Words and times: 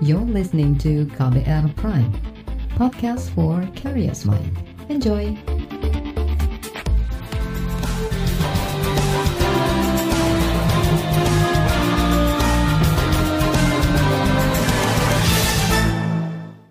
You're 0.00 0.24
listening 0.24 0.80
to 0.80 1.04
KBR 1.12 1.76
Prime, 1.76 2.08
podcast 2.72 3.28
for 3.36 3.60
curious 3.76 4.24
mind. 4.24 4.48
Enjoy! 4.88 5.36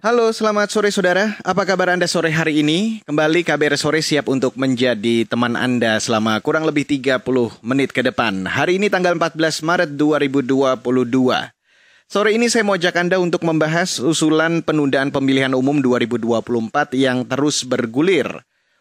Halo, 0.01 0.33
selamat 0.33 0.73
sore 0.73 0.89
saudara. 0.89 1.37
Apa 1.45 1.69
kabar 1.69 1.93
Anda 1.93 2.09
sore 2.09 2.33
hari 2.33 2.65
ini? 2.65 3.05
Kembali 3.05 3.45
KBR 3.45 3.77
Sore 3.77 4.01
siap 4.01 4.25
untuk 4.25 4.57
menjadi 4.57 5.29
teman 5.29 5.53
Anda 5.53 6.01
selama 6.01 6.41
kurang 6.41 6.65
lebih 6.65 6.81
30 6.81 7.21
menit 7.61 7.93
ke 7.93 8.01
depan. 8.01 8.49
Hari 8.49 8.81
ini 8.81 8.89
tanggal 8.89 9.13
14 9.13 9.61
Maret 9.61 9.93
2022. 9.93 11.58
Sore 12.09 12.33
ini 12.33 12.49
saya 12.49 12.65
mau 12.65 12.73
ajak 12.73 13.05
Anda 13.05 13.21
untuk 13.21 13.45
membahas 13.45 14.01
usulan 14.01 14.65
penundaan 14.65 15.13
pemilihan 15.13 15.53
umum 15.53 15.77
2024 15.77 16.97
yang 16.97 17.21
terus 17.21 17.61
bergulir. 17.61 18.25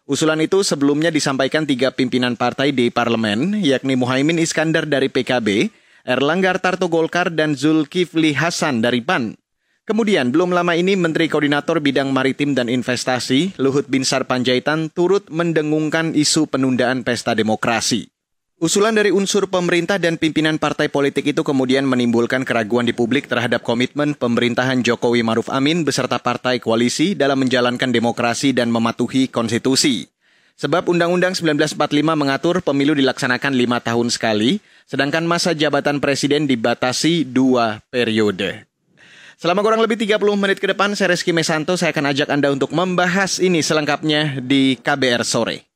Usulan 0.09 0.41
itu 0.41 0.65
sebelumnya 0.65 1.13
disampaikan 1.13 1.61
tiga 1.61 1.93
pimpinan 1.93 2.33
partai 2.33 2.73
di 2.73 2.89
parlemen, 2.89 3.61
yakni 3.61 3.93
Muhaimin 3.93 4.41
Iskandar 4.41 4.89
dari 4.89 5.13
PKB, 5.13 5.69
Erlangga 6.09 6.57
Tarto 6.57 6.89
Golkar, 6.89 7.29
dan 7.29 7.53
Zulkifli 7.53 8.33
Hasan 8.33 8.81
dari 8.81 9.05
PAN. 9.05 9.37
Kemudian, 9.85 10.33
belum 10.33 10.49
lama 10.49 10.73
ini 10.73 10.97
Menteri 10.97 11.29
Koordinator 11.29 11.85
Bidang 11.85 12.09
Maritim 12.09 12.57
dan 12.57 12.65
Investasi, 12.65 13.61
Luhut 13.61 13.85
Binsar 13.93 14.25
Panjaitan, 14.25 14.89
turut 14.89 15.29
mendengungkan 15.29 16.17
isu 16.17 16.49
penundaan 16.49 17.05
pesta 17.05 17.37
demokrasi. 17.37 18.09
Usulan 18.59 18.91
dari 18.91 19.07
unsur 19.07 19.47
pemerintah 19.47 19.95
dan 19.95 20.19
pimpinan 20.19 20.59
partai 20.59 20.91
politik 20.91 21.31
itu 21.31 21.47
kemudian 21.47 21.87
menimbulkan 21.87 22.43
keraguan 22.43 22.83
di 22.83 22.91
publik 22.91 23.31
terhadap 23.31 23.63
komitmen 23.63 24.11
pemerintahan 24.11 24.83
Jokowi 24.83 25.23
Maruf 25.23 25.47
Amin 25.47 25.87
beserta 25.87 26.19
partai 26.19 26.59
koalisi 26.59 27.15
dalam 27.15 27.39
menjalankan 27.39 27.87
demokrasi 27.87 28.51
dan 28.51 28.67
mematuhi 28.67 29.31
konstitusi. 29.31 30.11
Sebab 30.59 30.91
Undang-Undang 30.91 31.39
1945 31.39 31.79
mengatur 32.19 32.59
pemilu 32.59 32.91
dilaksanakan 32.99 33.55
lima 33.55 33.79
tahun 33.79 34.11
sekali, 34.11 34.59
sedangkan 34.91 35.23
masa 35.23 35.55
jabatan 35.55 36.03
presiden 36.03 36.43
dibatasi 36.43 37.23
dua 37.31 37.79
periode. 37.87 38.67
Selama 39.39 39.63
kurang 39.63 39.79
lebih 39.79 39.95
30 39.95 40.19
menit 40.35 40.59
ke 40.59 40.67
depan, 40.67 40.99
saya 40.99 41.15
Reski 41.15 41.31
Mesanto, 41.31 41.79
saya 41.79 41.95
akan 41.95 42.11
ajak 42.11 42.27
Anda 42.27 42.51
untuk 42.51 42.75
membahas 42.75 43.39
ini 43.39 43.63
selengkapnya 43.63 44.43
di 44.43 44.75
KBR 44.83 45.23
Sore. 45.23 45.68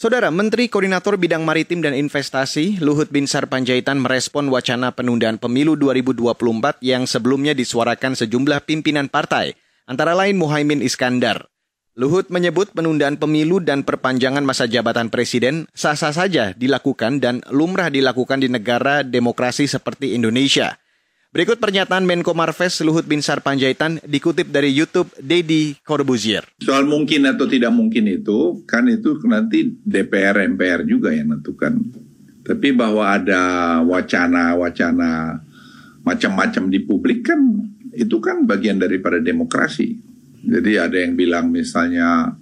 Saudara, 0.00 0.32
Menteri 0.32 0.72
Koordinator 0.72 1.20
Bidang 1.20 1.44
Maritim 1.44 1.84
dan 1.84 1.92
Investasi 1.92 2.80
Luhut 2.80 3.12
Binsar 3.12 3.52
Panjaitan 3.52 4.00
merespon 4.00 4.48
wacana 4.48 4.96
penundaan 4.96 5.36
pemilu 5.36 5.76
2024 5.76 6.80
yang 6.80 7.04
sebelumnya 7.04 7.52
disuarakan 7.52 8.16
sejumlah 8.16 8.64
pimpinan 8.64 9.12
partai, 9.12 9.60
antara 9.84 10.16
lain 10.16 10.40
Muhaimin 10.40 10.80
Iskandar. 10.80 11.52
Luhut 12.00 12.32
menyebut 12.32 12.72
penundaan 12.72 13.20
pemilu 13.20 13.60
dan 13.60 13.84
perpanjangan 13.84 14.40
masa 14.40 14.64
jabatan 14.64 15.12
presiden 15.12 15.68
sah-sah 15.76 16.16
saja 16.16 16.56
dilakukan 16.56 17.20
dan 17.20 17.44
lumrah 17.52 17.92
dilakukan 17.92 18.40
di 18.40 18.48
negara 18.48 19.04
demokrasi 19.04 19.68
seperti 19.68 20.16
Indonesia. 20.16 20.80
Berikut 21.30 21.62
pernyataan 21.62 22.02
Menko 22.10 22.34
Marves 22.34 22.82
Luhut 22.82 23.06
Binsar 23.06 23.38
Panjaitan 23.38 24.02
dikutip 24.02 24.50
dari 24.50 24.74
YouTube 24.74 25.14
Dedi 25.14 25.78
Corbuzier. 25.86 26.42
Soal 26.58 26.90
mungkin 26.90 27.22
atau 27.22 27.46
tidak 27.46 27.70
mungkin 27.70 28.10
itu, 28.10 28.66
kan 28.66 28.90
itu 28.90 29.14
nanti 29.30 29.70
DPR 29.78 30.42
MPR 30.50 30.82
juga 30.82 31.14
yang 31.14 31.30
menentukan. 31.30 31.78
Tapi 32.42 32.74
bahwa 32.74 33.14
ada 33.14 33.42
wacana-wacana 33.86 35.38
macam-macam 36.02 36.66
di 36.66 36.82
publik 36.82 37.22
kan 37.22 37.38
itu 37.94 38.18
kan 38.18 38.42
bagian 38.42 38.82
daripada 38.82 39.22
demokrasi. 39.22 40.02
Jadi 40.42 40.82
ada 40.82 40.98
yang 40.98 41.14
bilang 41.14 41.54
misalnya 41.54 42.34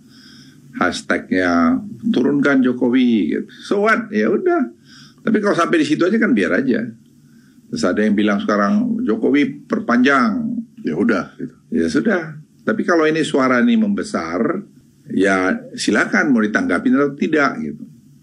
hashtagnya 0.80 1.76
turunkan 2.08 2.64
Jokowi, 2.64 3.36
gitu. 3.36 3.52
so 3.68 3.84
what? 3.84 4.08
Ya 4.08 4.32
udah. 4.32 4.72
Tapi 5.20 5.44
kalau 5.44 5.52
sampai 5.52 5.84
di 5.84 5.86
situ 5.92 6.08
aja 6.08 6.16
kan 6.16 6.32
biar 6.32 6.56
aja. 6.56 6.88
Terus 7.68 7.84
ada 7.84 8.00
yang 8.00 8.16
bilang 8.16 8.40
sekarang 8.40 9.04
Jokowi 9.04 9.68
perpanjang, 9.68 10.56
ya 10.80 10.96
udah, 10.96 11.36
gitu. 11.36 11.54
ya 11.68 11.86
sudah. 11.88 12.22
Tapi 12.64 12.82
kalau 12.84 13.04
ini 13.04 13.24
suara 13.24 13.60
ini 13.60 13.76
membesar, 13.76 14.40
ya 15.12 15.56
silakan 15.76 16.32
mau 16.32 16.40
ditanggapi 16.40 16.88
atau 16.92 17.12
tidak 17.16 17.50
gitu. 17.60 17.82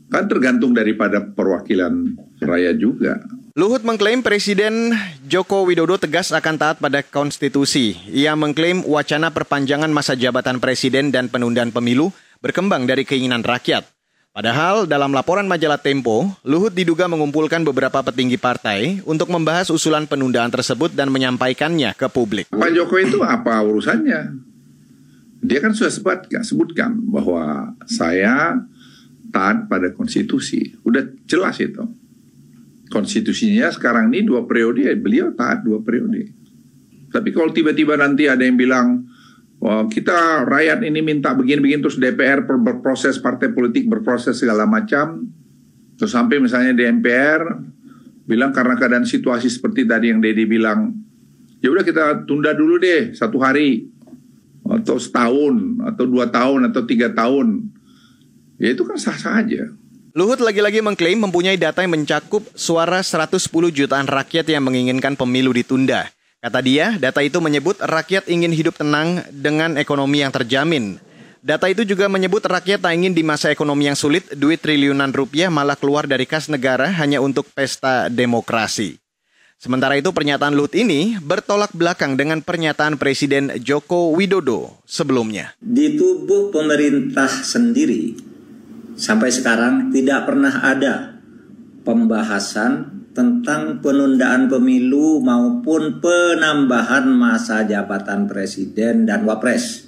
Kan 0.10 0.30
tergantung 0.30 0.74
daripada 0.74 1.22
perwakilan 1.22 2.18
rakyat 2.42 2.76
juga. 2.78 3.22
Luhut 3.56 3.88
mengklaim 3.88 4.20
Presiden 4.20 4.92
Joko 5.32 5.64
Widodo 5.64 5.96
tegas 5.96 6.36
akan 6.36 6.60
taat 6.60 6.78
pada 6.84 7.00
konstitusi. 7.02 7.96
Ia 8.12 8.36
mengklaim 8.36 8.84
wacana 8.84 9.32
perpanjangan 9.32 9.90
masa 9.96 10.20
jabatan 10.20 10.60
presiden 10.60 11.08
dan 11.08 11.32
penundaan 11.32 11.72
pemilu 11.72 12.12
berkembang 12.44 12.84
dari 12.84 13.08
keinginan 13.08 13.48
rakyat. 13.48 13.95
Padahal 14.36 14.84
dalam 14.84 15.16
laporan 15.16 15.48
majalah 15.48 15.80
Tempo, 15.80 16.28
Luhut 16.44 16.76
diduga 16.76 17.08
mengumpulkan 17.08 17.64
beberapa 17.64 18.04
petinggi 18.04 18.36
partai 18.36 19.00
untuk 19.08 19.32
membahas 19.32 19.72
usulan 19.72 20.04
penundaan 20.04 20.52
tersebut 20.52 20.92
dan 20.92 21.08
menyampaikannya 21.08 21.96
ke 21.96 22.12
publik. 22.12 22.52
Pak 22.52 22.72
Jokowi 22.76 23.16
itu 23.16 23.24
apa 23.24 23.64
urusannya? 23.64 24.36
Dia 25.40 25.64
kan 25.64 25.72
sudah 25.72 25.88
sempat 25.88 26.28
sebutkan 26.44 27.00
bahwa 27.08 27.80
saya 27.88 28.60
taat 29.32 29.72
pada 29.72 29.96
konstitusi. 29.96 30.76
Udah 30.84 31.08
jelas 31.24 31.56
itu. 31.64 31.88
Konstitusinya 32.92 33.72
sekarang 33.72 34.12
ini 34.12 34.28
dua 34.28 34.44
periode, 34.44 34.84
beliau 35.00 35.32
taat 35.32 35.64
dua 35.64 35.80
periode. 35.80 36.28
Tapi 37.08 37.32
kalau 37.32 37.56
tiba-tiba 37.56 37.96
nanti 37.96 38.28
ada 38.28 38.44
yang 38.44 38.60
bilang, 38.60 39.08
Wah, 39.66 39.90
kita 39.90 40.46
rakyat 40.46 40.86
ini 40.86 41.02
minta 41.02 41.34
begini-begini 41.34 41.82
terus 41.82 41.98
DPR 41.98 42.46
berproses 42.46 43.18
partai 43.18 43.50
politik 43.50 43.90
berproses 43.90 44.38
segala 44.38 44.70
macam 44.70 45.26
terus 45.98 46.14
sampai 46.14 46.38
misalnya 46.38 46.78
di 46.78 46.86
MPR 46.86 47.42
bilang 48.30 48.54
karena 48.54 48.78
keadaan 48.78 49.10
situasi 49.10 49.50
seperti 49.50 49.90
tadi 49.90 50.14
yang 50.14 50.22
Dedi 50.22 50.46
bilang 50.46 50.94
ya 51.66 51.74
udah 51.74 51.82
kita 51.82 52.30
tunda 52.30 52.54
dulu 52.54 52.78
deh 52.78 53.18
satu 53.18 53.42
hari 53.42 53.90
atau 54.70 55.02
setahun 55.02 55.82
atau 55.82 56.06
dua 56.06 56.30
tahun 56.30 56.70
atau 56.70 56.86
tiga 56.86 57.10
tahun 57.18 57.66
ya 58.62 58.70
itu 58.70 58.86
kan 58.86 59.02
sah-sah 59.02 59.42
aja. 59.42 59.66
Luhut 60.14 60.46
lagi-lagi 60.46 60.86
mengklaim 60.86 61.26
mempunyai 61.26 61.58
data 61.58 61.82
yang 61.82 61.98
mencakup 61.98 62.46
suara 62.54 63.02
110 63.02 63.50
jutaan 63.74 64.06
rakyat 64.06 64.46
yang 64.46 64.62
menginginkan 64.62 65.18
pemilu 65.18 65.52
ditunda. 65.52 66.15
Kata 66.46 66.62
dia, 66.62 66.94
data 67.02 67.26
itu 67.26 67.42
menyebut 67.42 67.82
rakyat 67.82 68.30
ingin 68.30 68.54
hidup 68.54 68.78
tenang 68.78 69.26
dengan 69.34 69.82
ekonomi 69.82 70.22
yang 70.22 70.30
terjamin. 70.30 71.02
Data 71.42 71.66
itu 71.66 71.82
juga 71.82 72.06
menyebut 72.06 72.46
rakyat 72.46 72.86
tak 72.86 72.94
ingin 72.94 73.18
di 73.18 73.26
masa 73.26 73.50
ekonomi 73.50 73.90
yang 73.90 73.98
sulit, 73.98 74.30
duit 74.38 74.62
triliunan 74.62 75.10
rupiah 75.10 75.50
malah 75.50 75.74
keluar 75.74 76.06
dari 76.06 76.30
kas 76.30 76.46
negara 76.46 76.94
hanya 77.02 77.18
untuk 77.18 77.50
pesta 77.50 78.14
demokrasi. 78.14 79.02
Sementara 79.58 79.98
itu 79.98 80.14
pernyataan 80.14 80.54
Luhut 80.54 80.78
ini 80.78 81.18
bertolak 81.18 81.74
belakang 81.74 82.14
dengan 82.14 82.46
pernyataan 82.46 83.02
Presiden 83.02 83.58
Joko 83.66 84.14
Widodo 84.14 84.86
sebelumnya. 84.86 85.58
Di 85.58 85.98
tubuh 85.98 86.54
pemerintah 86.54 87.42
sendiri 87.42 88.22
sampai 88.94 89.34
sekarang 89.34 89.90
tidak 89.90 90.30
pernah 90.30 90.62
ada 90.62 91.18
pembahasan 91.82 93.05
tentang 93.16 93.80
penundaan 93.80 94.52
pemilu 94.52 95.24
maupun 95.24 96.04
penambahan 96.04 97.08
masa 97.08 97.64
jabatan 97.64 98.28
presiden 98.28 99.08
dan 99.08 99.24
wapres. 99.24 99.88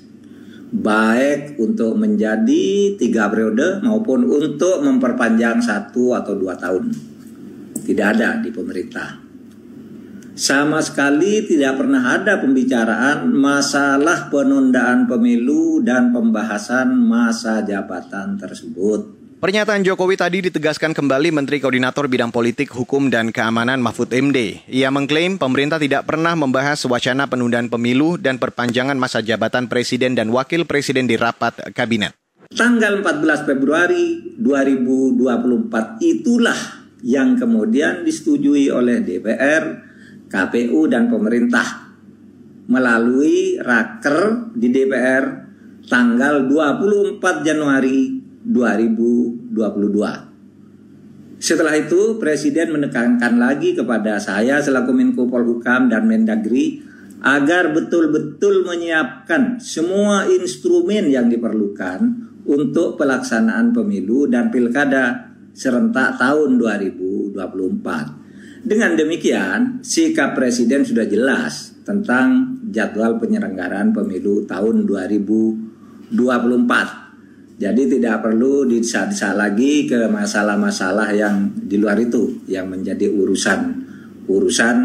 Baik 0.72 1.60
untuk 1.60 2.00
menjadi 2.00 2.96
tiga 2.96 3.28
periode 3.28 3.84
maupun 3.84 4.24
untuk 4.24 4.80
memperpanjang 4.80 5.60
satu 5.60 6.16
atau 6.16 6.40
dua 6.40 6.56
tahun. 6.56 6.92
Tidak 7.84 8.08
ada 8.16 8.40
di 8.40 8.52
pemerintah. 8.52 9.20
Sama 10.38 10.80
sekali 10.80 11.44
tidak 11.44 11.82
pernah 11.82 12.16
ada 12.16 12.40
pembicaraan 12.40 13.32
masalah 13.34 14.32
penundaan 14.32 15.10
pemilu 15.10 15.84
dan 15.84 16.14
pembahasan 16.16 16.94
masa 16.94 17.66
jabatan 17.66 18.38
tersebut 18.38 19.17
Pernyataan 19.38 19.86
Jokowi 19.86 20.18
tadi 20.18 20.50
ditegaskan 20.50 20.98
kembali 20.98 21.30
Menteri 21.30 21.62
Koordinator 21.62 22.10
Bidang 22.10 22.34
Politik, 22.34 22.74
Hukum, 22.74 23.14
dan 23.14 23.30
Keamanan 23.30 23.78
Mahfud 23.86 24.10
MD. 24.10 24.66
Ia 24.66 24.90
mengklaim 24.90 25.38
pemerintah 25.38 25.78
tidak 25.78 26.10
pernah 26.10 26.34
membahas 26.34 26.82
wacana 26.90 27.30
penundaan 27.30 27.70
pemilu 27.70 28.18
dan 28.18 28.42
perpanjangan 28.42 28.98
masa 28.98 29.22
jabatan 29.22 29.70
Presiden 29.70 30.18
dan 30.18 30.34
Wakil 30.34 30.66
Presiden 30.66 31.06
di 31.06 31.22
rapat 31.22 31.54
Kabinet. 31.70 32.18
Tanggal 32.50 33.06
14 33.06 33.46
Februari 33.46 34.34
2024 34.42 36.02
itulah 36.02 36.58
yang 37.06 37.38
kemudian 37.38 38.02
disetujui 38.02 38.74
oleh 38.74 39.06
DPR, 39.06 39.64
KPU, 40.34 40.90
dan 40.90 41.14
pemerintah 41.14 41.94
melalui 42.74 43.62
raker 43.62 44.50
di 44.58 44.74
DPR 44.74 45.46
tanggal 45.86 46.50
24 46.50 47.22
Januari 47.46 48.17
2022. 48.48 50.28
Setelah 51.38 51.78
itu 51.78 52.18
Presiden 52.18 52.74
menekankan 52.74 53.38
lagi 53.38 53.78
kepada 53.78 54.18
saya 54.18 54.58
selaku 54.58 54.90
Menko 54.90 55.30
Polhukam 55.30 55.86
dan 55.86 56.10
Mendagri 56.10 56.82
agar 57.22 57.70
betul-betul 57.74 58.66
menyiapkan 58.66 59.62
semua 59.62 60.26
instrumen 60.26 61.14
yang 61.14 61.30
diperlukan 61.30 62.26
untuk 62.48 62.96
pelaksanaan 62.98 63.76
pemilu 63.76 64.26
dan 64.26 64.50
pilkada 64.50 65.30
serentak 65.54 66.18
tahun 66.18 66.58
2024. 66.58 68.66
Dengan 68.66 68.98
demikian, 68.98 69.86
sikap 69.86 70.34
Presiden 70.34 70.82
sudah 70.86 71.06
jelas 71.06 71.78
tentang 71.86 72.58
jadwal 72.68 73.22
penyelenggaraan 73.22 73.94
pemilu 73.94 74.44
tahun 74.44 74.84
2024. 74.84 77.07
Jadi 77.58 77.90
tidak 77.90 78.22
perlu 78.22 78.70
disah 78.70 79.10
lagi 79.34 79.90
ke 79.90 80.06
masalah-masalah 80.06 81.10
yang 81.18 81.50
di 81.58 81.82
luar 81.82 81.98
itu 81.98 82.46
yang 82.46 82.70
menjadi 82.70 83.10
urusan 83.10 83.60
urusan 84.30 84.76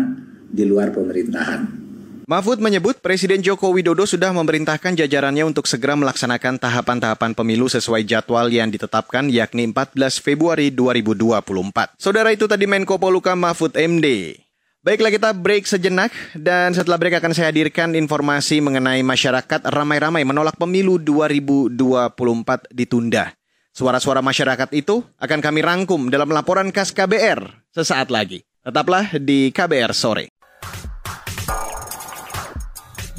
di 0.49 0.65
luar 0.65 0.89
pemerintahan. 0.89 1.83
Mahfud 2.23 2.63
menyebut 2.65 3.03
Presiden 3.03 3.45
Joko 3.45 3.75
Widodo 3.75 4.09
sudah 4.09 4.33
memerintahkan 4.33 4.97
jajarannya 4.97 5.43
untuk 5.43 5.69
segera 5.69 5.99
melaksanakan 5.99 6.57
tahapan-tahapan 6.57 7.37
pemilu 7.37 7.69
sesuai 7.69 8.09
jadwal 8.09 8.49
yang 8.49 8.73
ditetapkan 8.73 9.29
yakni 9.29 9.69
14 9.69 10.23
Februari 10.23 10.73
2024. 10.73 11.99
Saudara 12.01 12.33
itu 12.33 12.49
tadi 12.49 12.65
Menko 12.65 12.97
Poluka 12.97 13.37
Mahfud 13.37 13.77
MD. 13.77 14.39
Baiklah 14.83 15.15
kita 15.15 15.31
break 15.31 15.63
sejenak 15.63 16.11
dan 16.35 16.75
setelah 16.75 16.99
break 16.99 17.23
akan 17.23 17.31
saya 17.31 17.55
hadirkan 17.55 17.95
informasi 17.95 18.59
mengenai 18.59 19.07
masyarakat 19.07 19.63
ramai-ramai 19.71 20.27
menolak 20.27 20.59
pemilu 20.59 20.99
2024 20.99 21.79
ditunda. 22.75 23.31
Suara-suara 23.71 24.27
masyarakat 24.27 24.75
itu 24.75 25.07
akan 25.23 25.39
kami 25.39 25.63
rangkum 25.63 26.11
dalam 26.11 26.35
laporan 26.35 26.75
khas 26.75 26.91
KBR 26.91 27.71
sesaat 27.71 28.11
lagi. 28.11 28.43
Tetaplah 28.67 29.23
di 29.23 29.55
KBR 29.55 29.95
sore. 29.95 30.27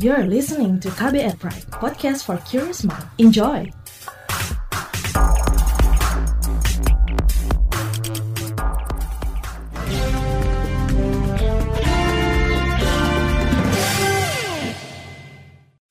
You're 0.04 0.28
listening 0.28 0.84
to 0.84 0.92
KBR 0.92 1.40
Pride, 1.40 1.64
podcast 1.72 2.28
for 2.28 2.44
curious 2.44 2.84
mind. 2.84 3.08
Enjoy! 3.24 3.83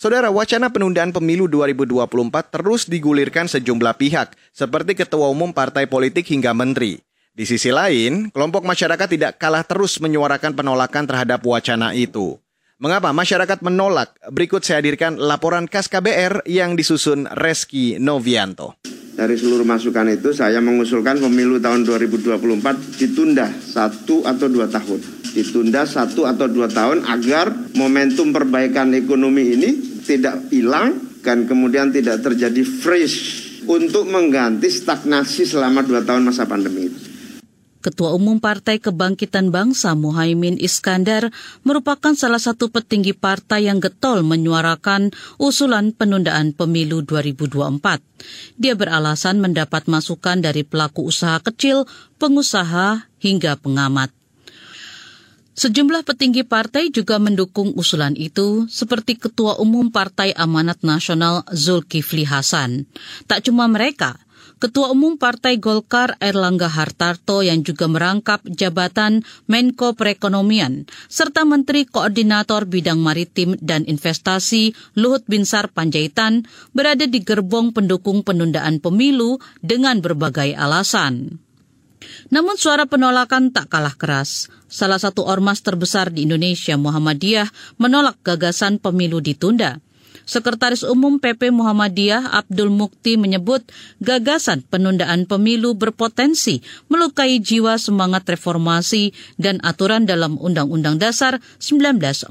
Saudara, 0.03 0.35
wacana 0.35 0.67
penundaan 0.67 1.15
pemilu 1.15 1.47
2024 1.47 2.11
terus 2.51 2.91
digulirkan 2.91 3.47
sejumlah 3.47 3.95
pihak, 3.95 4.35
seperti 4.51 4.99
Ketua 4.99 5.31
Umum 5.31 5.55
Partai 5.55 5.87
Politik 5.87 6.27
hingga 6.27 6.51
Menteri. 6.51 6.99
Di 7.31 7.47
sisi 7.47 7.71
lain, 7.71 8.35
kelompok 8.35 8.67
masyarakat 8.67 9.07
tidak 9.07 9.39
kalah 9.39 9.63
terus 9.63 10.03
menyuarakan 10.03 10.59
penolakan 10.59 11.07
terhadap 11.07 11.47
wacana 11.47 11.95
itu. 11.95 12.35
Mengapa 12.83 13.15
masyarakat 13.15 13.63
menolak? 13.63 14.19
Berikut 14.27 14.67
saya 14.67 14.83
hadirkan 14.83 15.23
laporan 15.23 15.71
khas 15.71 15.87
KBR 15.87 16.51
yang 16.51 16.75
disusun 16.75 17.31
Reski 17.39 18.03
Novianto. 18.03 18.75
Dari 19.15 19.39
seluruh 19.39 19.63
masukan 19.63 20.11
itu 20.11 20.35
saya 20.35 20.59
mengusulkan 20.59 21.23
pemilu 21.23 21.63
tahun 21.63 21.87
2024 21.87 22.99
ditunda 22.99 23.47
satu 23.55 24.27
atau 24.27 24.51
dua 24.51 24.67
tahun. 24.67 24.99
Ditunda 25.31 25.87
satu 25.87 26.27
atau 26.27 26.51
dua 26.51 26.67
tahun 26.67 27.07
agar 27.07 27.55
momentum 27.79 28.35
perbaikan 28.35 28.91
ekonomi 28.99 29.47
ini 29.55 29.92
tidak 30.03 30.51
hilang 30.51 31.21
dan 31.23 31.47
kemudian 31.47 31.95
tidak 31.95 32.21
terjadi 32.21 32.63
fresh 32.67 33.43
untuk 33.67 34.11
mengganti 34.11 34.67
stagnasi 34.67 35.47
selama 35.47 35.87
dua 35.87 36.03
tahun 36.03 36.27
masa 36.27 36.47
pandemi. 36.47 37.13
Ketua 37.83 38.15
Umum 38.15 38.39
Partai 38.39 38.79
Kebangkitan 38.79 39.51
Bangsa 39.51 39.99
Muhaimin 39.99 40.55
Iskandar 40.55 41.35
merupakan 41.67 42.15
salah 42.15 42.39
satu 42.39 42.71
petinggi 42.71 43.11
partai 43.11 43.67
yang 43.67 43.83
getol 43.83 44.23
menyuarakan 44.23 45.11
usulan 45.43 45.91
penundaan 45.91 46.55
pemilu 46.55 47.03
2024. 47.03 48.55
Dia 48.55 48.79
beralasan 48.79 49.43
mendapat 49.43 49.91
masukan 49.91 50.39
dari 50.39 50.63
pelaku 50.63 51.11
usaha 51.11 51.43
kecil, 51.43 51.91
pengusaha, 52.23 53.11
hingga 53.19 53.59
pengamat. 53.59 54.22
Sejumlah 55.53 56.09
petinggi 56.09 56.49
partai 56.49 56.89
juga 56.89 57.21
mendukung 57.21 57.77
usulan 57.77 58.17
itu, 58.17 58.65
seperti 58.73 59.21
Ketua 59.21 59.61
Umum 59.61 59.93
Partai 59.93 60.33
Amanat 60.33 60.81
Nasional 60.81 61.45
Zulkifli 61.53 62.25
Hasan. 62.25 62.89
Tak 63.29 63.45
cuma 63.45 63.69
mereka, 63.69 64.17
Ketua 64.57 64.95
Umum 64.95 65.21
Partai 65.21 65.61
Golkar 65.61 66.17
Erlangga 66.25 66.73
Hartarto 66.73 67.45
yang 67.45 67.61
juga 67.67 67.85
merangkap 67.85 68.41
jabatan 68.49 69.27
Menko 69.45 69.93
Perekonomian, 69.93 70.89
serta 71.13 71.45
Menteri 71.45 71.85
Koordinator 71.85 72.65
Bidang 72.65 73.03
Maritim 73.03 73.59
dan 73.61 73.85
Investasi 73.85 74.73
Luhut 74.97 75.27
Binsar 75.29 75.69
Panjaitan 75.69 76.49
berada 76.73 77.05
di 77.05 77.21
gerbong 77.21 77.77
pendukung 77.77 78.25
penundaan 78.25 78.81
pemilu 78.81 79.37
dengan 79.61 80.01
berbagai 80.01 80.57
alasan. 80.57 81.43
Namun 82.33 82.57
suara 82.57 82.89
penolakan 82.89 83.53
tak 83.53 83.69
kalah 83.73 83.95
keras. 83.95 84.49
Salah 84.73 84.97
satu 84.97 85.27
ormas 85.29 85.61
terbesar 85.61 86.09
di 86.09 86.25
Indonesia, 86.25 86.79
Muhammadiyah, 86.81 87.51
menolak 87.77 88.17
gagasan 88.25 88.81
pemilu 88.81 89.21
ditunda. 89.21 89.83
Sekretaris 90.23 90.87
Umum 90.87 91.19
PP 91.19 91.51
Muhammadiyah 91.51 92.31
Abdul 92.31 92.71
Mukti 92.71 93.19
menyebut 93.19 93.67
gagasan 93.99 94.63
penundaan 94.63 95.27
pemilu 95.27 95.75
berpotensi 95.75 96.63
melukai 96.87 97.43
jiwa 97.43 97.75
semangat 97.75 98.23
reformasi 98.31 99.11
dan 99.35 99.59
aturan 99.67 100.07
dalam 100.07 100.39
Undang-Undang 100.39 101.03
Dasar 101.03 101.43
1945. 101.59 102.31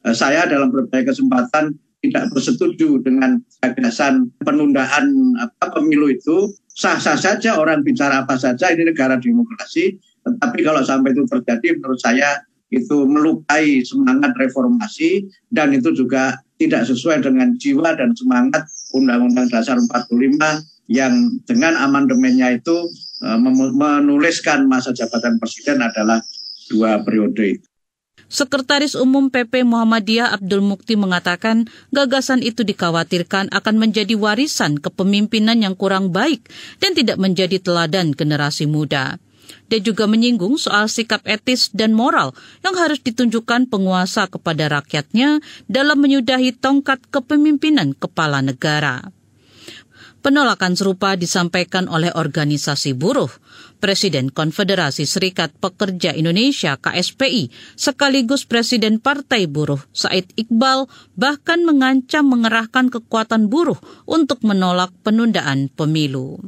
Eh, 0.00 0.16
saya 0.16 0.46
dalam 0.48 0.70
berbagai 0.72 1.12
kesempatan 1.12 1.76
tidak 2.00 2.32
bersetuju 2.32 3.04
dengan 3.04 3.44
gagasan 3.60 4.32
penundaan 4.40 5.36
pemilu 5.60 6.08
itu 6.08 6.48
sah-sah 6.74 7.18
saja 7.18 7.58
orang 7.58 7.82
bicara 7.82 8.22
apa 8.24 8.38
saja 8.38 8.70
ini 8.70 8.88
negara 8.88 9.18
demokrasi 9.18 9.98
tetapi 10.24 10.60
kalau 10.62 10.84
sampai 10.84 11.16
itu 11.16 11.24
terjadi 11.26 11.80
menurut 11.80 12.00
saya 12.00 12.44
itu 12.70 13.02
melukai 13.02 13.82
semangat 13.82 14.30
reformasi 14.38 15.26
dan 15.50 15.74
itu 15.74 15.90
juga 15.90 16.38
tidak 16.60 16.86
sesuai 16.86 17.26
dengan 17.26 17.58
jiwa 17.58 17.98
dan 17.98 18.14
semangat 18.14 18.62
Undang-Undang 18.94 19.50
Dasar 19.50 19.80
45 19.80 20.86
yang 20.90 21.14
dengan 21.46 21.74
amandemennya 21.78 22.62
itu 22.62 22.86
eh, 23.26 23.38
menuliskan 23.74 24.70
masa 24.70 24.94
jabatan 24.94 25.38
presiden 25.42 25.82
adalah 25.82 26.22
dua 26.70 27.02
periode. 27.02 27.58
Sekretaris 28.28 28.98
Umum 28.98 29.32
PP 29.32 29.64
Muhammadiyah 29.64 30.34
Abdul 30.36 30.60
Mukti 30.60 30.98
mengatakan 30.98 31.70
gagasan 31.94 32.44
itu 32.44 32.66
dikhawatirkan 32.66 33.54
akan 33.54 33.74
menjadi 33.80 34.18
warisan 34.18 34.76
kepemimpinan 34.76 35.62
yang 35.62 35.78
kurang 35.78 36.12
baik 36.12 36.44
dan 36.82 36.92
tidak 36.92 37.16
menjadi 37.16 37.56
teladan 37.62 38.12
generasi 38.12 38.68
muda. 38.68 39.16
Dia 39.70 39.78
juga 39.78 40.10
menyinggung 40.10 40.58
soal 40.58 40.90
sikap 40.90 41.22
etis 41.26 41.70
dan 41.70 41.94
moral 41.94 42.34
yang 42.66 42.74
harus 42.74 42.98
ditunjukkan 43.02 43.70
penguasa 43.70 44.26
kepada 44.26 44.66
rakyatnya 44.66 45.38
dalam 45.70 45.98
menyudahi 46.02 46.58
tongkat 46.58 47.06
kepemimpinan 47.10 47.94
kepala 47.94 48.42
negara. 48.42 49.14
Penolakan 50.20 50.76
serupa 50.76 51.16
disampaikan 51.16 51.88
oleh 51.88 52.12
organisasi 52.12 52.92
buruh. 52.92 53.32
Presiden 53.80 54.28
Konfederasi 54.28 55.08
Serikat 55.08 55.56
Pekerja 55.56 56.12
Indonesia 56.12 56.76
KSPI 56.76 57.48
sekaligus 57.80 58.44
Presiden 58.44 59.00
Partai 59.00 59.48
Buruh 59.48 59.80
Said 59.96 60.28
Iqbal 60.36 60.84
bahkan 61.16 61.64
mengancam 61.64 62.28
mengerahkan 62.28 62.92
kekuatan 62.92 63.48
buruh 63.48 63.80
untuk 64.04 64.44
menolak 64.44 64.92
penundaan 65.00 65.72
pemilu 65.72 66.44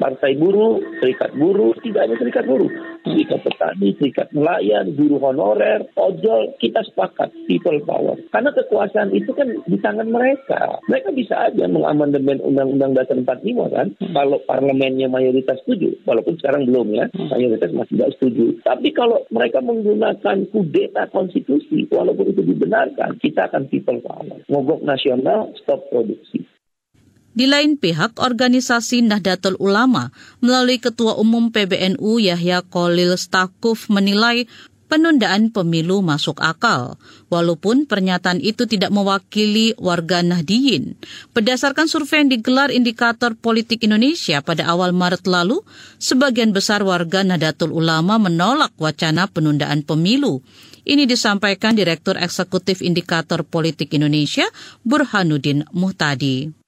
partai 0.00 0.32
buruh, 0.40 0.80
serikat 1.04 1.36
buruh, 1.36 1.76
tidak 1.84 2.08
hanya 2.08 2.16
serikat 2.16 2.44
buruh, 2.48 2.72
serikat 3.04 3.40
petani, 3.44 3.92
serikat 4.00 4.32
nelayan, 4.32 4.96
guru 4.96 5.20
honorer, 5.20 5.84
ojol, 6.00 6.56
kita 6.56 6.80
sepakat 6.88 7.28
people 7.44 7.76
power. 7.84 8.16
Karena 8.32 8.50
kekuasaan 8.56 9.12
itu 9.12 9.36
kan 9.36 9.52
di 9.68 9.76
tangan 9.76 10.08
mereka. 10.08 10.80
Mereka 10.88 11.12
bisa 11.12 11.52
aja 11.52 11.68
mengamandemen 11.68 12.40
Undang-Undang 12.40 12.96
Dasar 12.96 13.20
45 13.20 13.76
kan, 13.76 13.86
kalau 14.16 14.40
parlemennya 14.48 15.12
mayoritas 15.12 15.60
setuju, 15.62 15.92
walaupun 16.08 16.40
sekarang 16.40 16.64
belum 16.64 16.96
ya, 16.96 17.04
mayoritas 17.12 17.68
masih 17.76 18.00
tidak 18.00 18.10
setuju. 18.16 18.46
Tapi 18.64 18.88
kalau 18.96 19.28
mereka 19.28 19.60
menggunakan 19.60 20.48
kudeta 20.48 21.04
konstitusi, 21.12 21.84
walaupun 21.92 22.32
itu 22.32 22.40
dibenarkan, 22.40 23.20
kita 23.20 23.52
akan 23.52 23.68
people 23.68 24.00
power. 24.00 24.40
Mogok 24.48 24.80
nasional, 24.80 25.52
stop 25.60 25.84
produksi. 25.92 26.48
Di 27.30 27.46
lain 27.46 27.78
pihak, 27.78 28.18
organisasi 28.18 29.06
Nahdlatul 29.06 29.54
Ulama 29.62 30.10
melalui 30.42 30.82
Ketua 30.82 31.14
Umum 31.14 31.54
PBNU 31.54 32.18
Yahya 32.18 32.66
Kolil 32.66 33.14
Stakuf 33.14 33.86
menilai 33.86 34.50
penundaan 34.90 35.54
pemilu 35.54 36.02
masuk 36.02 36.42
akal, 36.42 36.98
walaupun 37.30 37.86
pernyataan 37.86 38.42
itu 38.42 38.66
tidak 38.66 38.90
mewakili 38.90 39.78
warga 39.78 40.26
Nahdiyin. 40.26 40.98
Berdasarkan 41.30 41.86
survei 41.86 42.26
yang 42.26 42.34
digelar 42.34 42.74
Indikator 42.74 43.38
Politik 43.38 43.86
Indonesia 43.86 44.42
pada 44.42 44.66
awal 44.66 44.90
Maret 44.90 45.30
lalu, 45.30 45.62
sebagian 46.02 46.50
besar 46.50 46.82
warga 46.82 47.22
Nahdlatul 47.22 47.70
Ulama 47.70 48.18
menolak 48.18 48.74
wacana 48.82 49.30
penundaan 49.30 49.86
pemilu. 49.86 50.42
Ini 50.82 51.06
disampaikan 51.06 51.78
Direktur 51.78 52.18
Eksekutif 52.18 52.82
Indikator 52.82 53.46
Politik 53.46 53.94
Indonesia, 53.94 54.50
Burhanuddin 54.82 55.70
Muhtadi. 55.70 56.59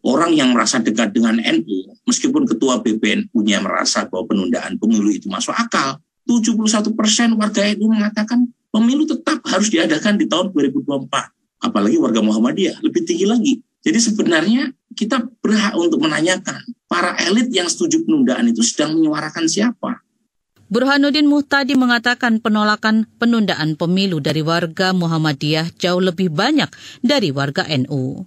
Orang 0.00 0.32
yang 0.32 0.56
merasa 0.56 0.80
dekat 0.80 1.12
dengan 1.12 1.36
NU, 1.36 1.92
meskipun 2.08 2.48
ketua 2.48 2.80
BPNU-nya 2.80 3.60
merasa 3.60 4.08
bahwa 4.08 4.32
penundaan 4.32 4.80
pemilu 4.80 5.12
itu 5.12 5.28
masuk 5.28 5.52
akal, 5.52 6.00
71 6.24 6.96
persen 6.96 7.36
warga 7.36 7.60
NU 7.76 7.92
mengatakan 7.92 8.48
pemilu 8.72 9.04
tetap 9.04 9.44
harus 9.44 9.68
diadakan 9.68 10.16
di 10.16 10.24
tahun 10.24 10.56
2024. 10.56 11.04
Apalagi 11.60 12.00
warga 12.00 12.24
Muhammadiyah, 12.24 12.80
lebih 12.80 13.04
tinggi 13.04 13.28
lagi. 13.28 13.60
Jadi 13.84 13.98
sebenarnya 14.00 14.72
kita 14.96 15.20
berhak 15.44 15.76
untuk 15.76 16.00
menanyakan, 16.00 16.64
para 16.88 17.16
elit 17.28 17.52
yang 17.52 17.68
setuju 17.68 18.04
penundaan 18.04 18.48
itu 18.48 18.64
sedang 18.64 18.96
menyuarakan 18.96 19.44
siapa? 19.44 20.00
Burhanuddin 20.70 21.26
Muhtadi 21.26 21.74
mengatakan 21.74 22.38
penolakan 22.38 23.02
penundaan 23.18 23.74
pemilu 23.74 24.22
dari 24.22 24.38
warga 24.38 24.94
Muhammadiyah 24.94 25.74
jauh 25.74 25.98
lebih 25.98 26.30
banyak 26.30 26.70
dari 27.02 27.34
warga 27.34 27.66
NU. 27.66 28.22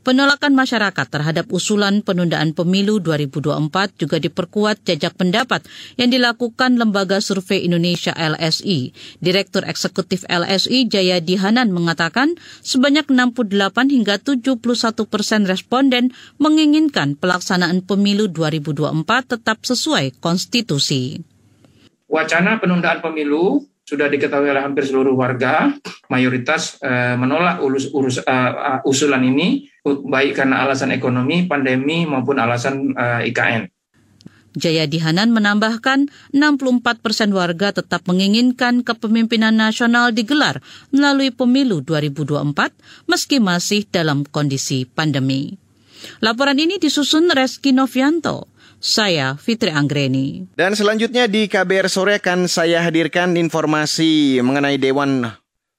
Penolakan 0.00 0.56
masyarakat 0.56 1.12
terhadap 1.12 1.52
usulan 1.52 2.00
penundaan 2.00 2.56
pemilu 2.56 3.04
2024 3.04 4.00
juga 4.00 4.16
diperkuat 4.16 4.80
jajak 4.88 5.12
pendapat 5.12 5.68
yang 6.00 6.08
dilakukan 6.08 6.80
Lembaga 6.80 7.20
Survei 7.20 7.68
Indonesia 7.68 8.16
LSI. 8.16 8.96
Direktur 9.20 9.68
Eksekutif 9.68 10.24
LSI 10.24 10.88
Jayadi 10.88 11.36
Hanan 11.36 11.68
mengatakan 11.76 12.40
sebanyak 12.64 13.12
68 13.12 13.92
hingga 13.92 14.16
71 14.16 14.56
persen 15.04 15.44
responden 15.44 16.16
menginginkan 16.40 17.20
pelaksanaan 17.20 17.84
pemilu 17.84 18.32
2024 18.32 19.36
tetap 19.36 19.60
sesuai 19.68 20.16
konstitusi. 20.16 21.20
Wacana 22.08 22.56
penundaan 22.56 23.04
pemilu 23.04 23.68
sudah 23.90 24.06
diketahui 24.06 24.46
oleh 24.46 24.62
hampir 24.62 24.86
seluruh 24.86 25.18
warga, 25.18 25.74
mayoritas 26.06 26.78
uh, 26.78 27.18
menolak 27.18 27.58
urus, 27.58 27.90
urus, 27.90 28.22
uh, 28.22 28.78
usulan 28.86 29.26
ini, 29.26 29.66
baik 29.82 30.38
karena 30.38 30.62
alasan 30.62 30.94
ekonomi, 30.94 31.50
pandemi, 31.50 32.06
maupun 32.06 32.38
alasan 32.38 32.94
uh, 32.94 33.18
IKN. 33.26 33.66
Jayadi 34.54 34.98
Hanan 34.98 35.30
menambahkan 35.30 36.10
64 36.34 37.02
persen 37.02 37.30
warga 37.30 37.70
tetap 37.70 38.02
menginginkan 38.10 38.82
kepemimpinan 38.82 39.54
nasional 39.54 40.10
digelar 40.10 40.58
melalui 40.90 41.30
pemilu 41.30 41.82
2024 41.86 42.74
meski 43.06 43.38
masih 43.38 43.86
dalam 43.86 44.26
kondisi 44.26 44.90
pandemi. 44.90 45.54
Laporan 46.18 46.58
ini 46.58 46.82
disusun 46.82 47.30
Reski 47.30 47.70
Novianto. 47.70 48.49
Saya 48.80 49.36
Fitri 49.36 49.68
Anggreni. 49.68 50.48
Dan 50.56 50.72
selanjutnya 50.72 51.28
di 51.28 51.44
KBR 51.46 51.92
sore 51.92 52.16
akan 52.16 52.48
saya 52.48 52.80
hadirkan 52.80 53.36
informasi 53.36 54.40
mengenai 54.40 54.80
Dewan 54.80 55.28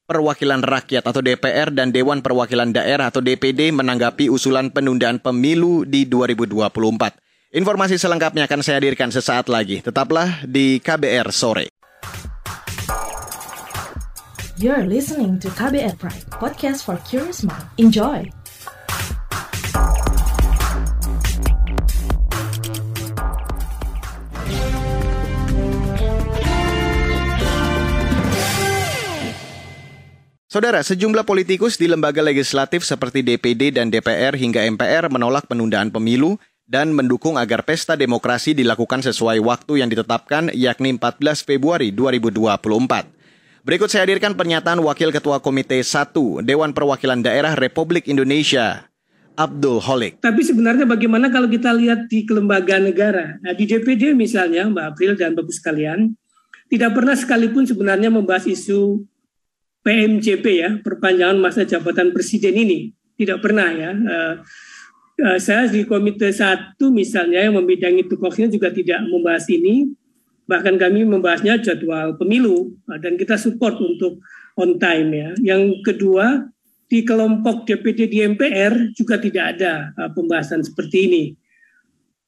Perwakilan 0.05 0.61
Rakyat 0.61 1.09
atau 1.09 1.25
DPR 1.25 1.73
dan 1.73 1.89
Dewan 1.89 2.21
Perwakilan 2.21 2.69
Daerah 2.69 3.09
atau 3.09 3.25
DPD 3.25 3.73
menanggapi 3.73 4.29
usulan 4.29 4.69
penundaan 4.69 5.17
pemilu 5.17 5.81
di 5.81 6.05
2024. 6.05 7.57
Informasi 7.57 7.97
selengkapnya 7.97 8.45
akan 8.45 8.61
saya 8.61 8.77
hadirkan 8.77 9.09
sesaat 9.09 9.49
lagi. 9.49 9.81
Tetaplah 9.81 10.45
di 10.45 10.77
KBR 10.77 11.33
sore. 11.33 11.73
You're 14.61 14.85
listening 14.85 15.41
to 15.41 15.49
KBR 15.57 15.97
Pride, 15.97 16.29
podcast 16.37 16.85
for 16.85 17.01
curious 17.09 17.41
mind. 17.41 17.65
Enjoy. 17.81 18.40
Saudara, 30.51 30.83
sejumlah 30.83 31.23
politikus 31.23 31.79
di 31.79 31.87
lembaga 31.87 32.19
legislatif 32.19 32.83
seperti 32.83 33.23
DPD 33.23 33.71
dan 33.71 33.87
DPR 33.87 34.35
hingga 34.35 34.67
MPR 34.67 35.07
menolak 35.07 35.47
penundaan 35.47 35.95
pemilu 35.95 36.35
dan 36.67 36.91
mendukung 36.91 37.39
agar 37.39 37.63
pesta 37.63 37.95
demokrasi 37.95 38.51
dilakukan 38.51 38.99
sesuai 38.99 39.39
waktu 39.39 39.79
yang 39.79 39.87
ditetapkan 39.87 40.51
yakni 40.51 40.99
14 40.99 41.47
Februari 41.47 41.95
2024. 41.95 42.67
Berikut 43.63 43.87
saya 43.87 44.03
hadirkan 44.03 44.35
pernyataan 44.35 44.83
Wakil 44.83 45.15
Ketua 45.15 45.39
Komite 45.39 45.79
1 45.79 46.43
Dewan 46.43 46.75
Perwakilan 46.75 47.23
Daerah 47.23 47.55
Republik 47.55 48.11
Indonesia, 48.11 48.91
Abdul 49.39 49.79
Holik. 49.79 50.19
Tapi 50.19 50.43
sebenarnya 50.43 50.83
bagaimana 50.83 51.31
kalau 51.31 51.47
kita 51.47 51.71
lihat 51.71 52.11
di 52.11 52.27
kelembagaan 52.27 52.91
negara? 52.91 53.39
Nah, 53.39 53.55
di 53.55 53.71
DPD 53.71 54.11
misalnya, 54.19 54.67
Mbak 54.67 54.83
April 54.83 55.15
dan 55.15 55.31
Bapak 55.31 55.55
sekalian, 55.55 56.11
tidak 56.67 56.91
pernah 56.91 57.15
sekalipun 57.15 57.63
sebenarnya 57.63 58.11
membahas 58.11 58.43
isu 58.51 59.07
PMJP 59.81 60.45
ya, 60.61 60.71
perpanjangan 60.81 61.37
masa 61.41 61.65
jabatan 61.65 62.13
presiden 62.13 62.53
ini. 62.53 62.79
Tidak 63.17 63.41
pernah 63.41 63.69
ya. 63.73 63.91
Uh, 63.93 64.33
uh, 65.25 65.37
saya 65.41 65.65
di 65.69 65.85
komite 65.89 66.29
satu 66.29 66.93
misalnya 66.93 67.49
yang 67.49 67.57
membidangi 67.57 68.05
tupoksinya 68.05 68.49
juga 68.49 68.69
tidak 68.69 69.01
membahas 69.09 69.49
ini. 69.49 69.89
Bahkan 70.45 70.75
kami 70.77 71.05
membahasnya 71.05 71.61
jadwal 71.61 72.17
pemilu 72.17 72.77
uh, 72.89 72.97
dan 73.01 73.17
kita 73.17 73.41
support 73.41 73.77
untuk 73.81 74.21
on 74.57 74.77
time 74.77 75.09
ya. 75.17 75.29
Yang 75.41 75.81
kedua, 75.81 76.45
di 76.85 77.01
kelompok 77.01 77.65
DPD 77.65 78.05
di 78.05 78.19
MPR 78.21 78.93
juga 78.93 79.17
tidak 79.17 79.57
ada 79.57 79.89
uh, 79.97 80.09
pembahasan 80.13 80.61
seperti 80.61 80.97
ini. 81.09 81.25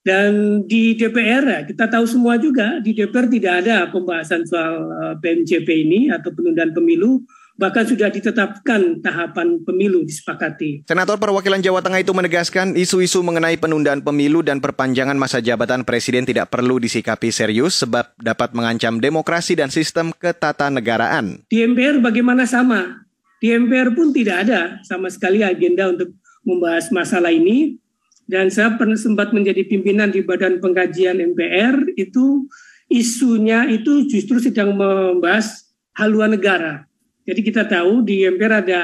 Dan 0.03 0.65
di 0.67 0.99
DPR 0.99 1.63
kita 1.63 1.87
tahu 1.87 2.03
semua 2.03 2.35
juga 2.35 2.81
di 2.83 2.91
DPR 2.91 3.23
tidak 3.29 3.53
ada 3.63 3.87
pembahasan 3.87 4.43
soal 4.43 4.83
PMJP 5.23 5.63
ini 5.63 6.11
atau 6.11 6.27
penundaan 6.35 6.75
pemilu 6.75 7.23
bahkan 7.53 7.85
sudah 7.85 8.09
ditetapkan 8.09 9.01
tahapan 9.01 9.61
pemilu 9.61 10.01
disepakati. 10.01 10.89
Senator 10.89 11.21
perwakilan 11.21 11.61
Jawa 11.61 11.85
Tengah 11.85 12.01
itu 12.01 12.13
menegaskan 12.13 12.73
isu-isu 12.73 13.21
mengenai 13.21 13.61
penundaan 13.61 14.01
pemilu 14.01 14.41
dan 14.41 14.57
perpanjangan 14.57 15.13
masa 15.13 15.37
jabatan 15.37 15.85
presiden 15.85 16.25
tidak 16.25 16.49
perlu 16.49 16.81
disikapi 16.81 17.29
serius 17.29 17.85
sebab 17.85 18.09
dapat 18.17 18.57
mengancam 18.57 18.97
demokrasi 18.97 19.53
dan 19.53 19.69
sistem 19.69 20.09
ketatanegaraan. 20.17 21.45
Di 21.45 21.61
MPR 21.61 22.01
bagaimana 22.01 22.49
sama? 22.49 23.05
Di 23.37 23.53
MPR 23.53 23.93
pun 23.93 24.09
tidak 24.15 24.49
ada 24.49 24.81
sama 24.87 25.11
sekali 25.13 25.45
agenda 25.45 25.91
untuk 25.91 26.15
membahas 26.47 26.89
masalah 26.89 27.29
ini 27.29 27.77
dan 28.25 28.49
saya 28.49 28.73
pernah 28.79 28.97
sempat 28.97 29.35
menjadi 29.35 29.67
pimpinan 29.67 30.09
di 30.09 30.23
Badan 30.23 30.63
Pengkajian 30.63 31.19
MPR 31.19 31.99
itu 31.99 32.47
isunya 32.87 33.67
itu 33.67 34.07
justru 34.07 34.39
sedang 34.39 34.75
membahas 34.75 35.67
haluan 35.93 36.33
negara 36.33 36.87
jadi 37.23 37.39
kita 37.39 37.63
tahu 37.67 38.03
di 38.03 38.27
MPR 38.27 38.63
ada 38.63 38.81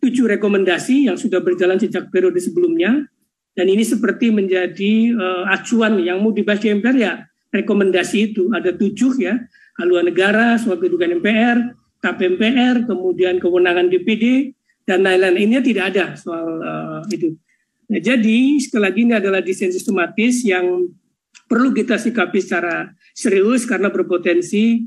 tujuh 0.00 0.28
rekomendasi 0.36 1.08
yang 1.08 1.16
sudah 1.16 1.40
berjalan 1.40 1.80
sejak 1.80 2.12
periode 2.12 2.40
sebelumnya. 2.40 3.08
Dan 3.50 3.66
ini 3.66 3.82
seperti 3.82 4.30
menjadi 4.30 5.12
uh, 5.16 5.44
acuan 5.52 6.00
yang 6.00 6.22
mau 6.22 6.32
dibahas 6.32 6.62
di 6.62 6.70
MPR 6.70 6.96
ya 6.96 7.12
rekomendasi 7.52 8.32
itu. 8.32 8.48
Ada 8.52 8.76
tujuh 8.76 9.20
ya 9.20 9.36
haluan 9.80 10.08
negara, 10.08 10.56
soal 10.60 10.76
kedudukan 10.78 11.20
MPR, 11.20 11.58
KPMPR, 12.00 12.88
kemudian 12.88 13.40
kewenangan 13.40 13.88
DPD 13.88 14.54
dan 14.84 15.04
lain-lain. 15.04 15.50
Ini 15.50 15.54
tidak 15.64 15.84
ada 15.96 16.04
soal 16.16 16.46
uh, 16.60 17.00
itu. 17.10 17.36
Nah, 17.90 17.98
jadi 17.98 18.60
sekali 18.62 18.82
lagi 18.86 19.00
ini 19.02 19.14
adalah 19.18 19.42
desain 19.42 19.74
sistematis 19.74 20.46
yang 20.46 20.86
perlu 21.50 21.74
kita 21.74 21.98
sikapi 21.98 22.38
secara 22.38 22.94
serius 23.16 23.66
karena 23.66 23.90
berpotensi 23.90 24.86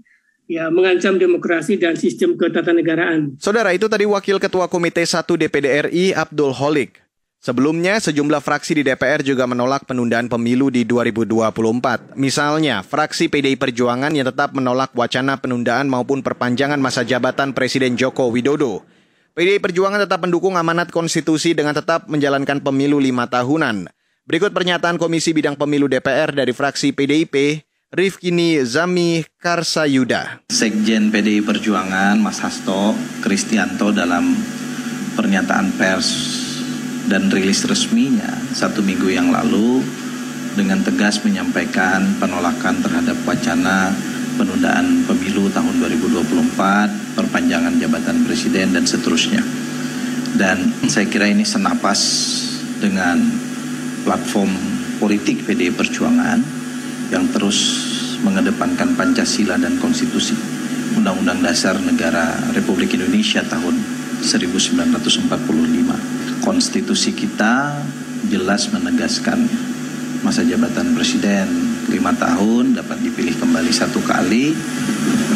ya 0.54 0.70
mengancam 0.70 1.18
demokrasi 1.18 1.82
dan 1.82 1.98
sistem 1.98 2.38
ketatanegaraan. 2.38 3.34
Saudara, 3.42 3.74
itu 3.74 3.90
tadi 3.90 4.06
Wakil 4.06 4.38
Ketua 4.38 4.70
Komite 4.70 5.02
1 5.02 5.26
DPD 5.26 5.90
RI 5.90 6.06
Abdul 6.14 6.54
Holik. 6.54 7.02
Sebelumnya, 7.44 8.00
sejumlah 8.00 8.40
fraksi 8.40 8.80
di 8.80 8.88
DPR 8.88 9.20
juga 9.20 9.44
menolak 9.44 9.84
penundaan 9.84 10.32
pemilu 10.32 10.72
di 10.72 10.88
2024. 10.88 12.16
Misalnya, 12.16 12.80
fraksi 12.88 13.28
PDI 13.28 13.60
Perjuangan 13.60 14.16
yang 14.16 14.32
tetap 14.32 14.56
menolak 14.56 14.96
wacana 14.96 15.36
penundaan 15.36 15.92
maupun 15.92 16.24
perpanjangan 16.24 16.80
masa 16.80 17.04
jabatan 17.04 17.52
Presiden 17.52 18.00
Joko 18.00 18.32
Widodo. 18.32 18.88
PDI 19.36 19.60
Perjuangan 19.60 20.08
tetap 20.08 20.24
mendukung 20.24 20.56
amanat 20.56 20.88
konstitusi 20.88 21.52
dengan 21.52 21.76
tetap 21.76 22.08
menjalankan 22.08 22.64
pemilu 22.64 22.96
lima 22.96 23.28
tahunan. 23.28 23.92
Berikut 24.24 24.56
pernyataan 24.56 24.96
Komisi 24.96 25.36
Bidang 25.36 25.60
Pemilu 25.60 25.92
DPR 25.92 26.32
dari 26.32 26.56
fraksi 26.56 26.96
PDIP, 26.96 27.60
Rifkini 27.94 28.58
Zami 28.66 29.22
Karsayuda. 29.38 30.42
Sekjen 30.50 31.14
PDI 31.14 31.46
Perjuangan 31.46 32.18
Mas 32.18 32.42
Hasto 32.42 32.98
Kristianto 33.22 33.94
dalam 33.94 34.34
pernyataan 35.14 35.78
pers 35.78 36.10
dan 37.06 37.30
rilis 37.30 37.62
resminya 37.70 38.34
satu 38.50 38.82
minggu 38.82 39.14
yang 39.14 39.30
lalu 39.30 39.86
dengan 40.58 40.82
tegas 40.82 41.22
menyampaikan 41.22 42.18
penolakan 42.18 42.82
terhadap 42.82 43.14
wacana 43.30 43.94
penundaan 44.42 45.06
pemilu 45.06 45.54
tahun 45.54 45.78
2024, 45.78 47.14
perpanjangan 47.14 47.78
jabatan 47.78 48.26
presiden 48.26 48.74
dan 48.74 48.90
seterusnya. 48.90 49.46
Dan 50.34 50.90
saya 50.90 51.06
kira 51.06 51.30
ini 51.30 51.46
senapas 51.46 52.02
dengan 52.82 53.22
platform 54.02 54.50
politik 54.98 55.46
PDI 55.46 55.70
Perjuangan 55.78 56.63
yang 57.14 57.30
terus 57.30 57.86
mengedepankan 58.26 58.98
Pancasila 58.98 59.62
dan 59.62 59.78
Konstitusi. 59.78 60.34
Undang-Undang 60.98 61.46
Dasar 61.46 61.78
Negara 61.78 62.34
Republik 62.58 62.98
Indonesia 62.98 63.46
tahun 63.46 63.78
1945. 64.26 65.30
Konstitusi 66.42 67.14
kita 67.14 67.78
jelas 68.34 68.74
menegaskan 68.74 69.46
masa 70.26 70.42
jabatan 70.42 70.98
presiden. 70.98 71.70
Lima 71.94 72.16
tahun 72.18 72.74
dapat 72.74 72.98
dipilih 73.06 73.38
kembali 73.38 73.70
satu 73.70 74.02
kali. 74.02 74.56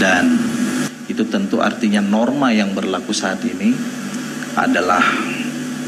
Dan 0.01 0.37
itu 1.05 1.21
tentu 1.29 1.61
artinya 1.61 2.01
norma 2.01 2.49
yang 2.49 2.73
berlaku 2.73 3.13
saat 3.13 3.41
ini 3.45 3.73
adalah 4.57 5.03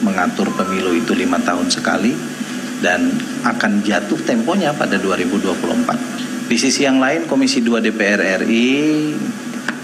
mengatur 0.06 0.54
pemilu 0.56 0.96
itu 0.96 1.12
lima 1.12 1.42
tahun 1.42 1.68
sekali 1.68 2.39
dan 2.80 3.12
akan 3.44 3.84
jatuh 3.84 4.20
temponya 4.24 4.72
pada 4.76 4.96
2024. 5.00 6.50
Di 6.50 6.58
sisi 6.58 6.82
yang 6.88 6.98
lain 6.98 7.30
Komisi 7.30 7.62
2 7.62 7.78
DPR 7.84 8.42
RI 8.42 9.14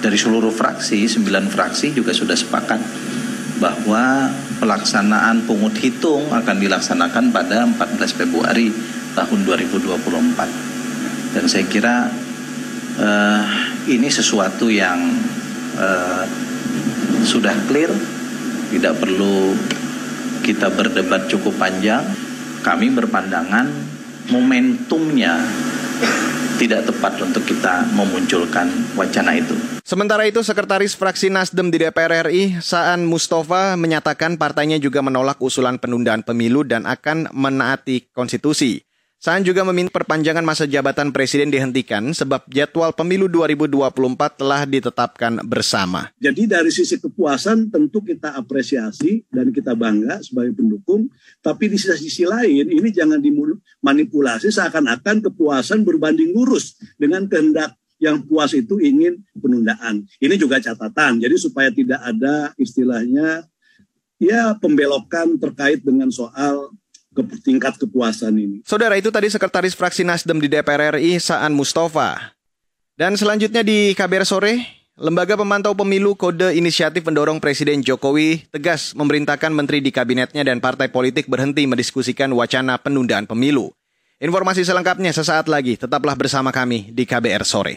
dari 0.01 0.17
seluruh 0.17 0.49
fraksi, 0.49 1.05
9 1.05 1.53
fraksi 1.53 1.93
juga 1.93 2.15
sudah 2.15 2.33
sepakat 2.33 2.81
bahwa 3.61 4.27
pelaksanaan 4.59 5.47
pungut 5.47 5.75
hitung 5.79 6.27
akan 6.31 6.57
dilaksanakan 6.59 7.31
pada 7.31 7.63
14 7.69 8.19
Februari 8.19 8.71
tahun 9.15 9.39
2024. 9.47 11.35
Dan 11.35 11.45
saya 11.47 11.65
kira 11.67 12.07
uh, 12.99 13.43
ini 13.87 14.07
sesuatu 14.11 14.67
yang 14.71 14.99
uh, 15.79 16.23
sudah 17.25 17.55
clear, 17.67 17.91
tidak 18.71 18.95
perlu 18.99 19.55
kita 20.45 20.69
berdebat 20.69 21.25
cukup 21.25 21.57
panjang. 21.57 22.05
Kami 22.65 22.89
berpandangan 22.89 23.69
momentumnya 24.33 25.37
tidak 26.57 26.89
tepat 26.89 27.13
untuk 27.21 27.45
kita 27.45 27.85
memunculkan 27.93 28.65
wacana 28.97 29.37
itu. 29.37 29.53
Sementara 29.85 30.25
itu, 30.25 30.41
Sekretaris 30.41 30.97
Fraksi 30.97 31.29
Nasdem 31.29 31.69
di 31.69 31.77
DPR 31.77 32.25
RI, 32.25 32.57
Saan 32.65 33.05
Mustafa, 33.05 33.77
menyatakan 33.77 34.41
partainya 34.41 34.81
juga 34.81 35.05
menolak 35.05 35.37
usulan 35.45 35.77
penundaan 35.77 36.25
pemilu 36.25 36.65
dan 36.65 36.89
akan 36.89 37.29
menaati 37.29 38.09
konstitusi. 38.09 38.81
Saan 39.15 39.41
juga 39.41 39.65
meminta 39.65 39.89
perpanjangan 39.89 40.45
masa 40.45 40.69
jabatan 40.69 41.09
presiden 41.09 41.49
dihentikan 41.49 42.13
sebab 42.13 42.45
jadwal 42.45 42.93
pemilu 42.93 43.25
2024 43.25 43.89
telah 44.37 44.61
ditetapkan 44.69 45.41
bersama. 45.41 46.13
Jadi 46.21 46.45
dari 46.45 46.69
sisi 46.69 47.01
kepuasan 47.01 47.73
tentu 47.73 48.05
kita 48.05 48.37
apresiasi 48.37 49.25
dan 49.33 49.49
kita 49.49 49.73
bangga 49.73 50.21
sebagai 50.21 50.53
pendukung, 50.53 51.09
tapi 51.41 51.73
di 51.73 51.77
sisi 51.81 52.21
lain 52.21 52.69
ini 52.69 52.89
jangan 52.93 53.17
dimanipulasi 53.17 54.53
seakan-akan 54.53 55.25
kepuasan 55.31 55.81
berbanding 55.81 56.35
lurus 56.35 56.77
dengan 56.99 57.25
kehendak 57.25 57.73
yang 57.97 58.21
puas 58.27 58.51
itu 58.53 58.77
ingin 58.77 59.23
penundaan. 59.39 60.03
Ini 60.19 60.35
juga 60.35 60.59
catatan. 60.59 61.23
Jadi 61.23 61.35
supaya 61.39 61.71
tidak 61.71 62.03
ada 62.03 62.51
istilahnya 62.59 63.47
ya 64.19 64.55
pembelokan 64.59 65.39
terkait 65.39 65.83
dengan 65.83 66.11
soal 66.11 66.71
ke 67.15 67.23
tingkat 67.39 67.79
kepuasan 67.79 68.35
ini. 68.35 68.57
Saudara 68.67 68.99
itu 68.99 69.07
tadi 69.07 69.31
Sekretaris 69.31 69.71
Fraksi 69.71 70.03
Nasdem 70.03 70.43
di 70.43 70.51
DPR 70.51 70.99
RI 70.99 71.15
Saan 71.23 71.55
Mustafa. 71.55 72.35
Dan 72.99 73.15
selanjutnya 73.15 73.63
di 73.63 73.95
KBR 73.95 74.27
sore, 74.27 74.63
Lembaga 74.95 75.35
Pemantau 75.35 75.75
Pemilu 75.75 76.15
Kode 76.15 76.55
Inisiatif 76.55 77.03
mendorong 77.03 77.43
Presiden 77.43 77.83
Jokowi 77.83 78.47
tegas 78.47 78.95
memerintahkan 78.95 79.51
menteri 79.51 79.83
di 79.83 79.91
kabinetnya 79.91 80.47
dan 80.47 80.63
partai 80.63 80.87
politik 80.87 81.27
berhenti 81.27 81.67
mendiskusikan 81.67 82.31
wacana 82.31 82.79
penundaan 82.79 83.27
pemilu. 83.27 83.75
Informasi 84.23 84.63
selengkapnya 84.63 85.11
sesaat 85.11 85.51
lagi, 85.51 85.75
tetaplah 85.75 86.15
bersama 86.15 86.55
kami 86.55 86.95
di 86.95 87.03
KBR 87.03 87.43
sore. 87.43 87.75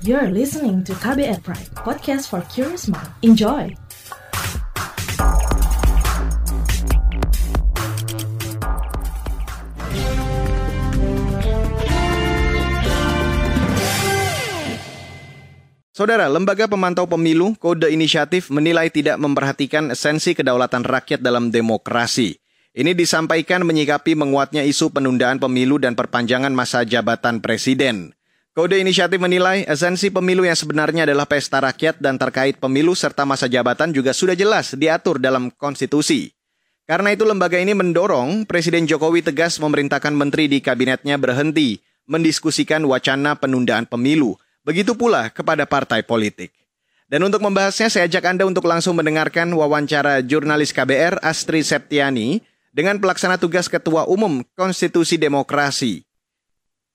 You're 0.00 0.32
listening 0.32 0.80
to 0.88 0.96
KBR 0.96 1.44
Pride, 1.44 1.68
podcast 1.76 2.32
for 2.32 2.40
curious 2.48 2.88
mind. 2.88 3.12
Enjoy! 3.20 3.81
Saudara, 16.02 16.26
Lembaga 16.26 16.66
Pemantau 16.66 17.06
Pemilu 17.06 17.54
Kode 17.62 17.86
Inisiatif 17.94 18.50
menilai 18.50 18.90
tidak 18.90 19.22
memperhatikan 19.22 19.94
esensi 19.94 20.34
kedaulatan 20.34 20.82
rakyat 20.82 21.22
dalam 21.22 21.54
demokrasi. 21.54 22.42
Ini 22.74 22.90
disampaikan 22.90 23.62
menyikapi 23.62 24.18
menguatnya 24.18 24.66
isu 24.66 24.90
penundaan 24.90 25.38
pemilu 25.38 25.78
dan 25.78 25.94
perpanjangan 25.94 26.50
masa 26.50 26.82
jabatan 26.82 27.38
presiden. 27.38 28.18
Kode 28.50 28.82
Inisiatif 28.82 29.22
menilai 29.22 29.62
esensi 29.62 30.10
pemilu 30.10 30.42
yang 30.42 30.58
sebenarnya 30.58 31.06
adalah 31.06 31.22
pesta 31.30 31.62
rakyat 31.62 32.02
dan 32.02 32.18
terkait 32.18 32.58
pemilu 32.58 32.98
serta 32.98 33.22
masa 33.22 33.46
jabatan 33.46 33.94
juga 33.94 34.10
sudah 34.10 34.34
jelas 34.34 34.74
diatur 34.74 35.22
dalam 35.22 35.54
konstitusi. 35.54 36.34
Karena 36.82 37.14
itu 37.14 37.22
lembaga 37.22 37.62
ini 37.62 37.78
mendorong 37.78 38.42
Presiden 38.50 38.90
Jokowi 38.90 39.22
tegas 39.22 39.62
memerintahkan 39.62 40.18
menteri 40.18 40.50
di 40.50 40.58
kabinetnya 40.58 41.14
berhenti 41.14 41.78
mendiskusikan 42.10 42.82
wacana 42.90 43.38
penundaan 43.38 43.86
pemilu 43.86 44.34
Begitu 44.62 44.94
pula 44.94 45.26
kepada 45.26 45.66
partai 45.66 46.06
politik. 46.06 46.54
Dan 47.10 47.26
untuk 47.26 47.44
membahasnya, 47.44 47.92
saya 47.92 48.08
ajak 48.08 48.24
Anda 48.24 48.48
untuk 48.48 48.64
langsung 48.64 48.96
mendengarkan 48.96 49.50
wawancara 49.52 50.24
jurnalis 50.24 50.72
KBR 50.72 51.20
Astri 51.20 51.60
Septiani 51.60 52.40
dengan 52.72 52.96
pelaksana 52.96 53.36
tugas 53.36 53.68
Ketua 53.68 54.08
Umum 54.08 54.40
Konstitusi 54.56 55.20
Demokrasi. 55.20 56.06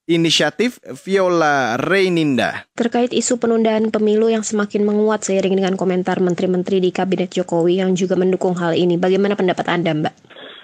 Inisiatif 0.07 0.79
Viola 1.03 1.75
Reininda. 1.75 2.63
Terkait 2.79 3.11
isu 3.11 3.43
penundaan 3.43 3.91
pemilu 3.91 4.31
yang 4.31 4.39
semakin 4.39 4.87
menguat 4.87 5.27
seiring 5.27 5.59
dengan 5.59 5.75
komentar 5.75 6.23
menteri-menteri 6.23 6.79
di 6.79 6.95
Kabinet 6.95 7.35
Jokowi 7.35 7.83
yang 7.83 7.91
juga 7.91 8.15
mendukung 8.15 8.55
hal 8.55 8.79
ini, 8.79 8.95
bagaimana 8.95 9.35
pendapat 9.35 9.67
Anda, 9.67 9.91
Mbak? 9.91 10.15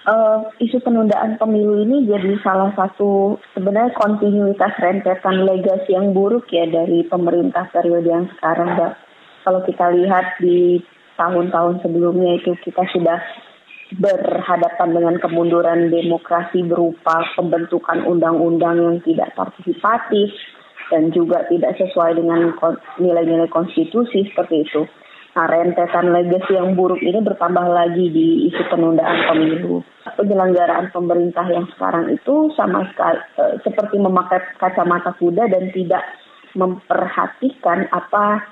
Uh, 0.08 0.48
isu 0.60 0.80
penundaan 0.84 1.36
pemilu 1.40 1.84
ini 1.84 2.08
jadi 2.08 2.36
salah 2.44 2.72
satu 2.76 3.40
sebenarnya 3.56 3.96
kontinuitas 3.96 4.72
rentetan 4.80 5.44
legasi 5.44 5.96
yang 5.96 6.12
buruk 6.12 6.48
ya 6.52 6.68
dari 6.68 7.04
pemerintah 7.04 7.68
periode 7.72 8.08
yang 8.08 8.26
sekarang. 8.36 8.76
Mbak. 8.76 8.92
Kalau 9.44 9.60
kita 9.68 9.86
lihat 9.92 10.40
di 10.40 10.80
tahun-tahun 11.20 11.84
sebelumnya 11.84 12.40
itu 12.40 12.56
kita 12.64 12.88
sudah 12.96 13.20
berhadapan 14.00 14.88
dengan 14.96 15.14
kemunduran 15.20 15.92
demokrasi 15.92 16.64
berupa 16.64 17.22
pembentukan 17.36 18.02
undang-undang 18.08 18.80
yang 18.80 18.96
tidak 19.04 19.36
partisipatif 19.36 20.32
dan 20.88 21.12
juga 21.12 21.44
tidak 21.52 21.76
sesuai 21.76 22.16
dengan 22.16 22.56
nilai-nilai 22.98 23.48
konstitusi 23.52 24.26
seperti 24.32 24.64
itu. 24.64 24.88
Rentetan 25.34 26.14
legacy 26.14 26.54
yang 26.54 26.78
buruk 26.78 27.02
ini 27.02 27.18
bertambah 27.18 27.66
lagi 27.66 28.06
di 28.06 28.46
isu 28.46 28.70
penundaan 28.70 29.26
pemilu. 29.26 29.82
Penyelenggaraan 30.14 30.94
pemerintah 30.94 31.42
yang 31.50 31.66
sekarang 31.74 32.06
itu 32.14 32.54
sama 32.54 32.86
sekali 32.94 33.18
e, 33.34 33.58
seperti 33.66 33.98
memakai 33.98 34.38
kacamata 34.62 35.10
kuda 35.18 35.50
dan 35.50 35.74
tidak 35.74 36.06
memperhatikan 36.54 37.90
apa 37.90 38.46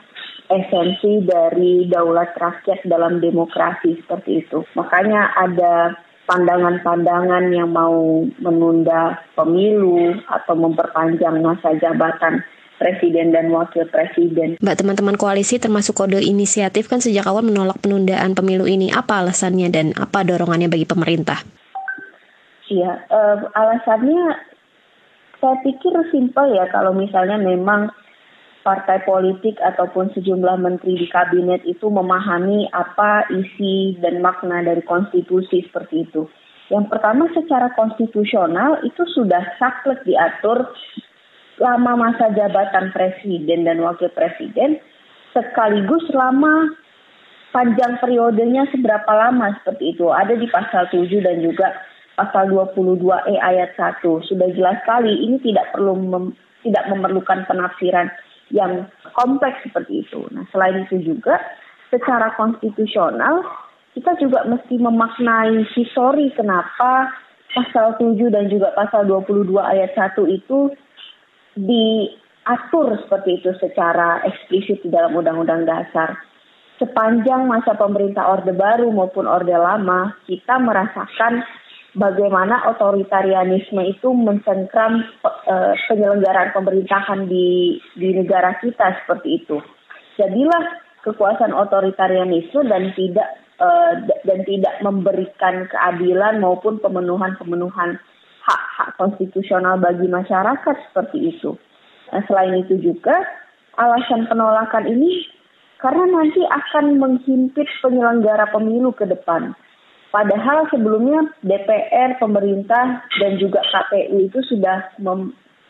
esensi 0.51 1.23
dari 1.23 1.87
daulat 1.87 2.35
rakyat 2.35 2.83
dalam 2.91 3.23
demokrasi 3.23 4.03
seperti 4.03 4.43
itu. 4.43 4.67
Makanya 4.75 5.39
ada 5.39 5.95
pandangan-pandangan 6.27 7.47
yang 7.55 7.71
mau 7.71 8.27
menunda 8.43 9.23
pemilu 9.39 10.19
atau 10.27 10.55
memperpanjang 10.59 11.39
masa 11.47 11.79
jabatan 11.79 12.43
presiden 12.81 13.33
dan 13.33 13.53
wakil 13.53 13.85
presiden. 13.89 14.61
Mbak 14.61 14.77
teman-teman 14.85 15.17
koalisi 15.17 15.61
termasuk 15.61 15.99
kode 15.99 16.21
inisiatif 16.21 16.89
kan 16.89 17.01
sejak 17.03 17.27
awal 17.29 17.45
menolak 17.45 17.81
penundaan 17.81 18.33
pemilu 18.33 18.65
ini. 18.69 18.93
Apa 18.93 19.25
alasannya 19.25 19.69
dan 19.69 19.93
apa 19.97 20.25
dorongannya 20.25 20.73
bagi 20.73 20.87
pemerintah? 20.89 21.41
Iya, 22.73 23.05
uh, 23.13 23.37
alasannya 23.53 24.53
saya 25.43 25.57
pikir 25.67 25.93
simpel 26.15 26.55
ya 26.55 26.71
kalau 26.71 26.95
misalnya 26.95 27.37
memang 27.37 27.91
partai 28.63 29.03
politik 29.03 29.59
ataupun 29.59 30.15
sejumlah 30.15 30.55
menteri 30.63 30.95
di 30.95 31.11
kabinet 31.11 31.67
itu 31.67 31.91
memahami 31.91 32.71
apa 32.71 33.27
isi 33.35 33.99
dan 33.99 34.23
makna 34.23 34.63
dari 34.63 34.81
konstitusi 34.87 35.67
seperti 35.67 36.07
itu. 36.07 36.31
Yang 36.71 36.89
pertama 36.89 37.29
secara 37.35 37.75
konstitusional 37.75 38.81
itu 38.87 39.03
sudah 39.13 39.43
saklek 39.59 40.07
diatur 40.07 40.71
lama 41.61 42.09
masa 42.09 42.33
jabatan 42.33 42.95
presiden 42.95 43.69
dan 43.69 43.81
wakil 43.85 44.09
presiden 44.13 44.81
sekaligus 45.33 46.05
lama 46.13 46.73
panjang 47.53 48.01
periodenya 48.01 48.65
seberapa 48.73 49.13
lama 49.13 49.53
seperti 49.61 49.97
itu 49.97 50.09
ada 50.09 50.33
di 50.33 50.49
pasal 50.49 50.89
7 50.89 51.09
dan 51.21 51.45
juga 51.45 51.69
pasal 52.17 52.49
22E 52.53 53.37
ayat 53.41 53.77
1 53.77 54.05
sudah 54.05 54.49
jelas 54.53 54.81
sekali 54.85 55.13
ini 55.29 55.37
tidak 55.41 55.73
perlu 55.73 55.97
mem, 55.97 56.37
tidak 56.65 56.85
memerlukan 56.89 57.45
penafsiran 57.49 58.09
yang 58.53 58.85
kompleks 59.17 59.65
seperti 59.65 60.05
itu. 60.05 60.29
Nah, 60.29 60.45
selain 60.53 60.85
itu 60.85 61.01
juga 61.01 61.41
secara 61.89 62.37
konstitusional 62.37 63.45
kita 63.93 64.17
juga 64.17 64.49
mesti 64.49 64.81
memaknai 64.81 65.69
histori 65.77 66.33
kenapa 66.33 67.13
pasal 67.53 68.01
7 68.01 68.17
dan 68.33 68.49
juga 68.49 68.73
pasal 68.73 69.05
22 69.05 69.53
ayat 69.61 69.93
1 69.93 70.17
itu 70.33 70.73
diatur 71.57 72.97
seperti 73.05 73.41
itu 73.43 73.51
secara 73.61 74.25
eksplisit 74.25 74.83
di 74.83 74.89
dalam 74.89 75.17
undang-undang 75.17 75.69
dasar. 75.69 76.17
Sepanjang 76.81 77.47
masa 77.47 77.79
pemerintah 77.79 78.27
Orde 78.27 78.51
Baru 78.57 78.91
maupun 78.91 79.29
Orde 79.29 79.55
Lama, 79.55 80.19
kita 80.27 80.59
merasakan 80.59 81.45
bagaimana 81.95 82.67
otoritarianisme 82.73 83.85
itu 83.85 84.11
mencengkram 84.11 85.05
uh, 85.23 85.77
penyelenggaraan 85.87 86.57
pemerintahan 86.57 87.29
di 87.29 87.79
di 87.95 88.09
negara 88.17 88.57
kita 88.59 89.05
seperti 89.05 89.45
itu. 89.45 89.61
Jadilah 90.17 90.65
kekuasaan 91.05 91.53
otoritarianisme 91.53 92.67
dan 92.67 92.91
tidak 92.97 93.29
uh, 93.61 93.93
dan 94.25 94.39
tidak 94.49 94.75
memberikan 94.81 95.69
keadilan 95.69 96.41
maupun 96.41 96.81
pemenuhan-pemenuhan 96.81 98.01
hak-hak 98.43 98.99
konstitusional 98.99 99.79
bagi 99.79 100.07
masyarakat 100.11 100.77
seperti 100.91 101.39
itu. 101.39 101.55
Nah, 102.13 102.23
selain 102.29 102.61
itu 102.61 102.77
juga 102.83 103.15
alasan 103.79 104.29
penolakan 104.29 104.85
ini 104.91 105.27
karena 105.81 106.05
nanti 106.07 106.43
akan 106.47 107.01
menghimpit 107.01 107.67
penyelenggara 107.83 108.51
pemilu 108.55 108.95
ke 108.95 109.09
depan. 109.09 109.57
Padahal 110.13 110.69
sebelumnya 110.69 111.25
DPR, 111.41 112.21
pemerintah, 112.21 113.01
dan 113.17 113.41
juga 113.41 113.65
KPU 113.65 114.29
itu 114.29 114.45
sudah 114.45 114.93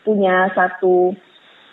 punya 0.03 0.51
satu 0.51 1.15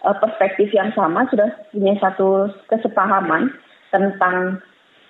uh, 0.06 0.16
perspektif 0.22 0.70
yang 0.70 0.94
sama, 0.94 1.26
sudah 1.34 1.50
punya 1.74 1.98
satu 1.98 2.54
kesepahaman 2.70 3.50
tentang 3.90 4.62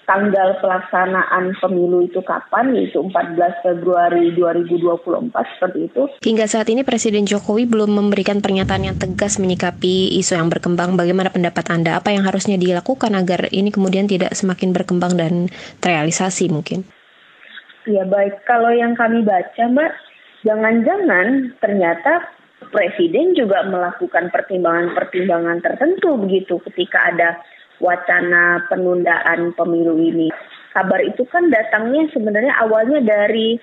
tanggal 0.09 0.57
pelaksanaan 0.57 1.53
pemilu 1.61 2.09
itu 2.09 2.17
kapan, 2.25 2.73
yaitu 2.73 2.97
14 2.97 3.61
Februari 3.61 4.33
2024 4.33 5.29
seperti 5.29 5.79
itu. 5.85 6.01
Hingga 6.25 6.49
saat 6.49 6.65
ini 6.73 6.81
Presiden 6.81 7.29
Jokowi 7.29 7.69
belum 7.69 7.93
memberikan 7.93 8.41
pernyataan 8.41 8.89
yang 8.89 8.97
tegas 8.97 9.37
menyikapi 9.37 10.17
isu 10.17 10.33
yang 10.33 10.49
berkembang. 10.49 10.97
Bagaimana 10.97 11.29
pendapat 11.29 11.69
Anda? 11.69 12.01
Apa 12.01 12.09
yang 12.09 12.25
harusnya 12.25 12.57
dilakukan 12.57 13.13
agar 13.13 13.53
ini 13.53 13.69
kemudian 13.69 14.09
tidak 14.09 14.33
semakin 14.33 14.73
berkembang 14.73 15.13
dan 15.13 15.53
terrealisasi 15.77 16.49
mungkin? 16.49 16.81
Ya 17.85 18.01
baik, 18.09 18.49
kalau 18.49 18.73
yang 18.73 18.97
kami 18.97 19.21
baca 19.21 19.61
Mbak, 19.69 19.91
jangan-jangan 20.41 21.53
ternyata 21.61 22.33
Presiden 22.59 23.33
juga 23.39 23.63
melakukan 23.65 24.29
pertimbangan-pertimbangan 24.35 25.63
tertentu 25.63 26.19
begitu 26.19 26.59
ketika 26.69 27.07
ada 27.07 27.39
wacana 27.79 28.63
penundaan 28.67 29.55
pemilu 29.55 29.97
ini. 29.99 30.27
Kabar 30.71 31.01
itu 31.01 31.25
kan 31.27 31.49
datangnya 31.49 32.07
sebenarnya 32.13 32.53
awalnya 32.61 33.01
dari 33.01 33.57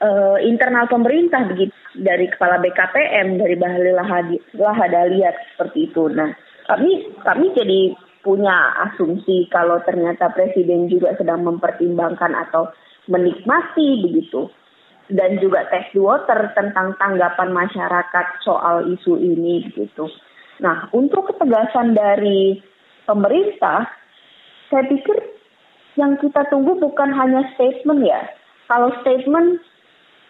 uh, 0.00 0.38
internal 0.40 0.88
pemerintah 0.88 1.44
begitu, 1.46 1.74
dari 1.94 2.26
kepala 2.32 2.58
BKPM, 2.58 3.36
dari 3.36 3.54
Bahlil 3.60 3.94
Lahadalia 4.56 5.30
seperti 5.54 5.92
itu. 5.92 6.08
Nah, 6.08 6.32
kami 6.66 7.12
kami 7.20 7.52
jadi 7.52 7.94
punya 8.20 8.76
asumsi 8.88 9.48
kalau 9.48 9.80
ternyata 9.84 10.32
presiden 10.32 10.88
juga 10.92 11.16
sedang 11.16 11.44
mempertimbangkan 11.44 12.36
atau 12.48 12.68
menikmati 13.08 14.04
begitu 14.04 14.52
dan 15.10 15.40
juga 15.42 15.66
test 15.72 15.90
water 15.98 16.52
tentang 16.54 16.94
tanggapan 17.00 17.50
masyarakat 17.50 18.26
soal 18.44 18.86
isu 18.86 19.18
ini 19.18 19.66
begitu. 19.72 20.06
Nah, 20.60 20.92
untuk 20.92 21.32
ketegasan 21.32 21.96
dari 21.96 22.60
pemerintah, 23.10 23.90
saya 24.70 24.86
pikir 24.86 25.18
yang 25.98 26.14
kita 26.22 26.46
tunggu 26.46 26.78
bukan 26.78 27.10
hanya 27.10 27.42
statement 27.58 28.06
ya. 28.06 28.22
Kalau 28.70 28.94
statement 29.02 29.58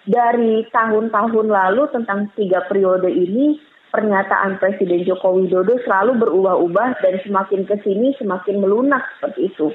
dari 0.08 0.64
tahun-tahun 0.72 1.46
lalu 1.52 1.84
tentang 1.92 2.32
tiga 2.32 2.64
periode 2.64 3.12
ini, 3.12 3.60
pernyataan 3.92 4.56
Presiden 4.56 5.04
Joko 5.04 5.36
Widodo 5.36 5.76
selalu 5.84 6.16
berubah-ubah 6.24 7.04
dan 7.04 7.20
semakin 7.20 7.68
ke 7.68 7.76
sini 7.84 8.16
semakin 8.16 8.64
melunak 8.64 9.04
seperti 9.20 9.52
itu. 9.52 9.68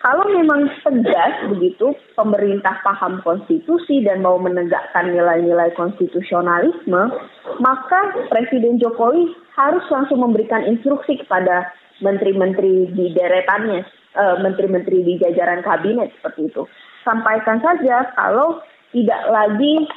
Kalau 0.00 0.32
memang 0.32 0.64
tegas 0.80 1.44
begitu, 1.52 1.92
pemerintah 2.16 2.80
paham 2.80 3.20
konstitusi 3.20 4.00
dan 4.00 4.24
mau 4.24 4.40
menegakkan 4.40 5.12
nilai-nilai 5.12 5.76
konstitusionalisme, 5.76 7.12
maka 7.60 8.00
Presiden 8.32 8.80
Jokowi 8.80 9.28
harus 9.60 9.84
langsung 9.92 10.24
memberikan 10.24 10.64
instruksi 10.64 11.20
kepada 11.20 11.68
menteri-menteri 12.00 12.90
di 12.92 13.12
deretannya, 13.12 13.80
uh, 14.16 14.36
menteri-menteri 14.40 15.04
di 15.04 15.14
jajaran 15.20 15.64
kabinet 15.64 16.12
seperti 16.18 16.50
itu. 16.50 16.62
Sampaikan 17.06 17.60
saja 17.64 18.12
kalau 18.16 18.60
tidak 18.92 19.22
lagi 19.30 19.88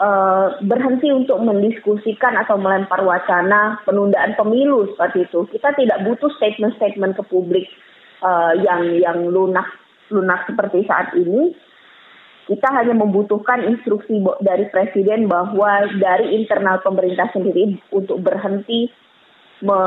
uh, 0.00 0.56
berhenti 0.64 1.10
untuk 1.10 1.42
mendiskusikan 1.42 2.38
atau 2.40 2.56
melempar 2.56 3.02
wacana 3.04 3.82
penundaan 3.84 4.38
pemilu 4.38 4.88
seperti 4.94 5.28
itu. 5.28 5.44
Kita 5.52 5.74
tidak 5.76 5.98
butuh 6.06 6.30
statement-statement 6.40 7.18
ke 7.18 7.24
publik 7.28 7.66
uh, 8.22 8.54
yang 8.56 8.94
yang 8.96 9.18
lunak 9.28 9.66
lunak 10.12 10.44
seperti 10.46 10.84
saat 10.84 11.16
ini 11.16 11.56
kita 12.44 12.68
hanya 12.76 12.92
membutuhkan 12.92 13.64
instruksi 13.64 14.20
dari 14.44 14.68
presiden 14.68 15.32
bahwa 15.32 15.88
dari 15.96 16.36
internal 16.36 16.76
pemerintah 16.84 17.32
sendiri 17.32 17.80
untuk 17.88 18.20
berhenti 18.20 18.92
me 19.64 19.80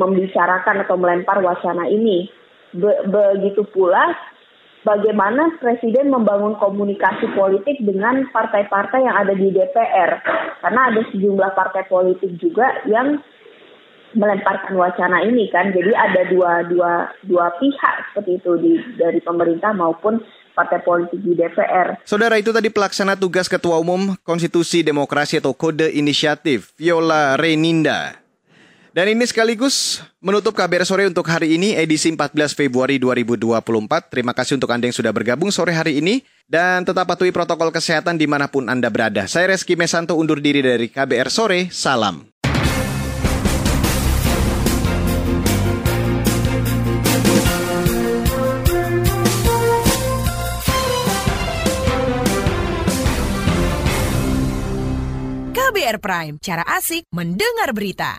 membicarakan 0.00 0.88
atau 0.88 0.96
melempar 0.96 1.44
wacana 1.44 1.84
ini. 1.86 2.32
Be 2.72 2.90
begitu 3.08 3.64
pula 3.68 4.16
bagaimana 4.88 5.60
presiden 5.60 6.08
membangun 6.08 6.56
komunikasi 6.56 7.28
politik 7.36 7.76
dengan 7.84 8.24
partai-partai 8.32 9.04
yang 9.04 9.16
ada 9.16 9.36
di 9.36 9.52
DPR. 9.52 10.10
Karena 10.64 10.80
ada 10.88 11.00
sejumlah 11.12 11.50
partai 11.52 11.84
politik 11.86 12.40
juga 12.40 12.80
yang 12.88 13.20
melemparkan 14.16 14.72
wacana 14.76 15.20
ini 15.24 15.52
kan. 15.52 15.68
Jadi 15.76 15.92
ada 15.92 16.24
dua 16.32 16.64
dua 16.64 17.12
dua 17.28 17.52
pihak 17.60 18.12
seperti 18.12 18.40
itu 18.40 18.52
di 18.56 18.72
dari 18.96 19.20
pemerintah 19.20 19.76
maupun 19.76 20.24
partai 20.56 20.80
politik 20.82 21.20
di 21.20 21.36
DPR. 21.36 22.02
Saudara 22.02 22.40
itu 22.40 22.50
tadi 22.50 22.72
pelaksana 22.72 23.14
tugas 23.14 23.46
Ketua 23.46 23.78
Umum 23.78 24.16
Konstitusi 24.24 24.82
Demokrasi 24.82 25.38
atau 25.38 25.54
Kode 25.54 25.92
Inisiatif 25.92 26.74
Viola 26.74 27.38
Reninda. 27.38 28.27
Dan 28.98 29.14
ini 29.14 29.22
sekaligus 29.30 30.02
menutup 30.18 30.58
KBR 30.58 30.82
sore 30.82 31.06
untuk 31.06 31.22
hari 31.30 31.54
ini 31.54 31.70
edisi 31.78 32.10
14 32.10 32.34
Februari 32.50 32.98
2024. 32.98 34.10
Terima 34.10 34.34
kasih 34.34 34.58
untuk 34.58 34.74
Anda 34.74 34.90
yang 34.90 34.96
sudah 34.98 35.14
bergabung 35.14 35.54
sore 35.54 35.70
hari 35.70 36.02
ini. 36.02 36.26
Dan 36.50 36.82
tetap 36.82 37.06
patuhi 37.06 37.30
protokol 37.30 37.70
kesehatan 37.70 38.18
di 38.18 38.26
mana 38.26 38.50
pun 38.50 38.66
Anda 38.66 38.90
berada. 38.90 39.30
Saya 39.30 39.54
Reski 39.54 39.78
Mesanto 39.78 40.18
undur 40.18 40.42
diri 40.42 40.66
dari 40.66 40.90
KBR 40.90 41.30
Sore. 41.30 41.70
Salam. 41.70 42.26
KBR 55.54 56.02
Prime, 56.02 56.34
cara 56.42 56.66
asik 56.66 57.06
mendengar 57.14 57.70
berita. 57.70 58.18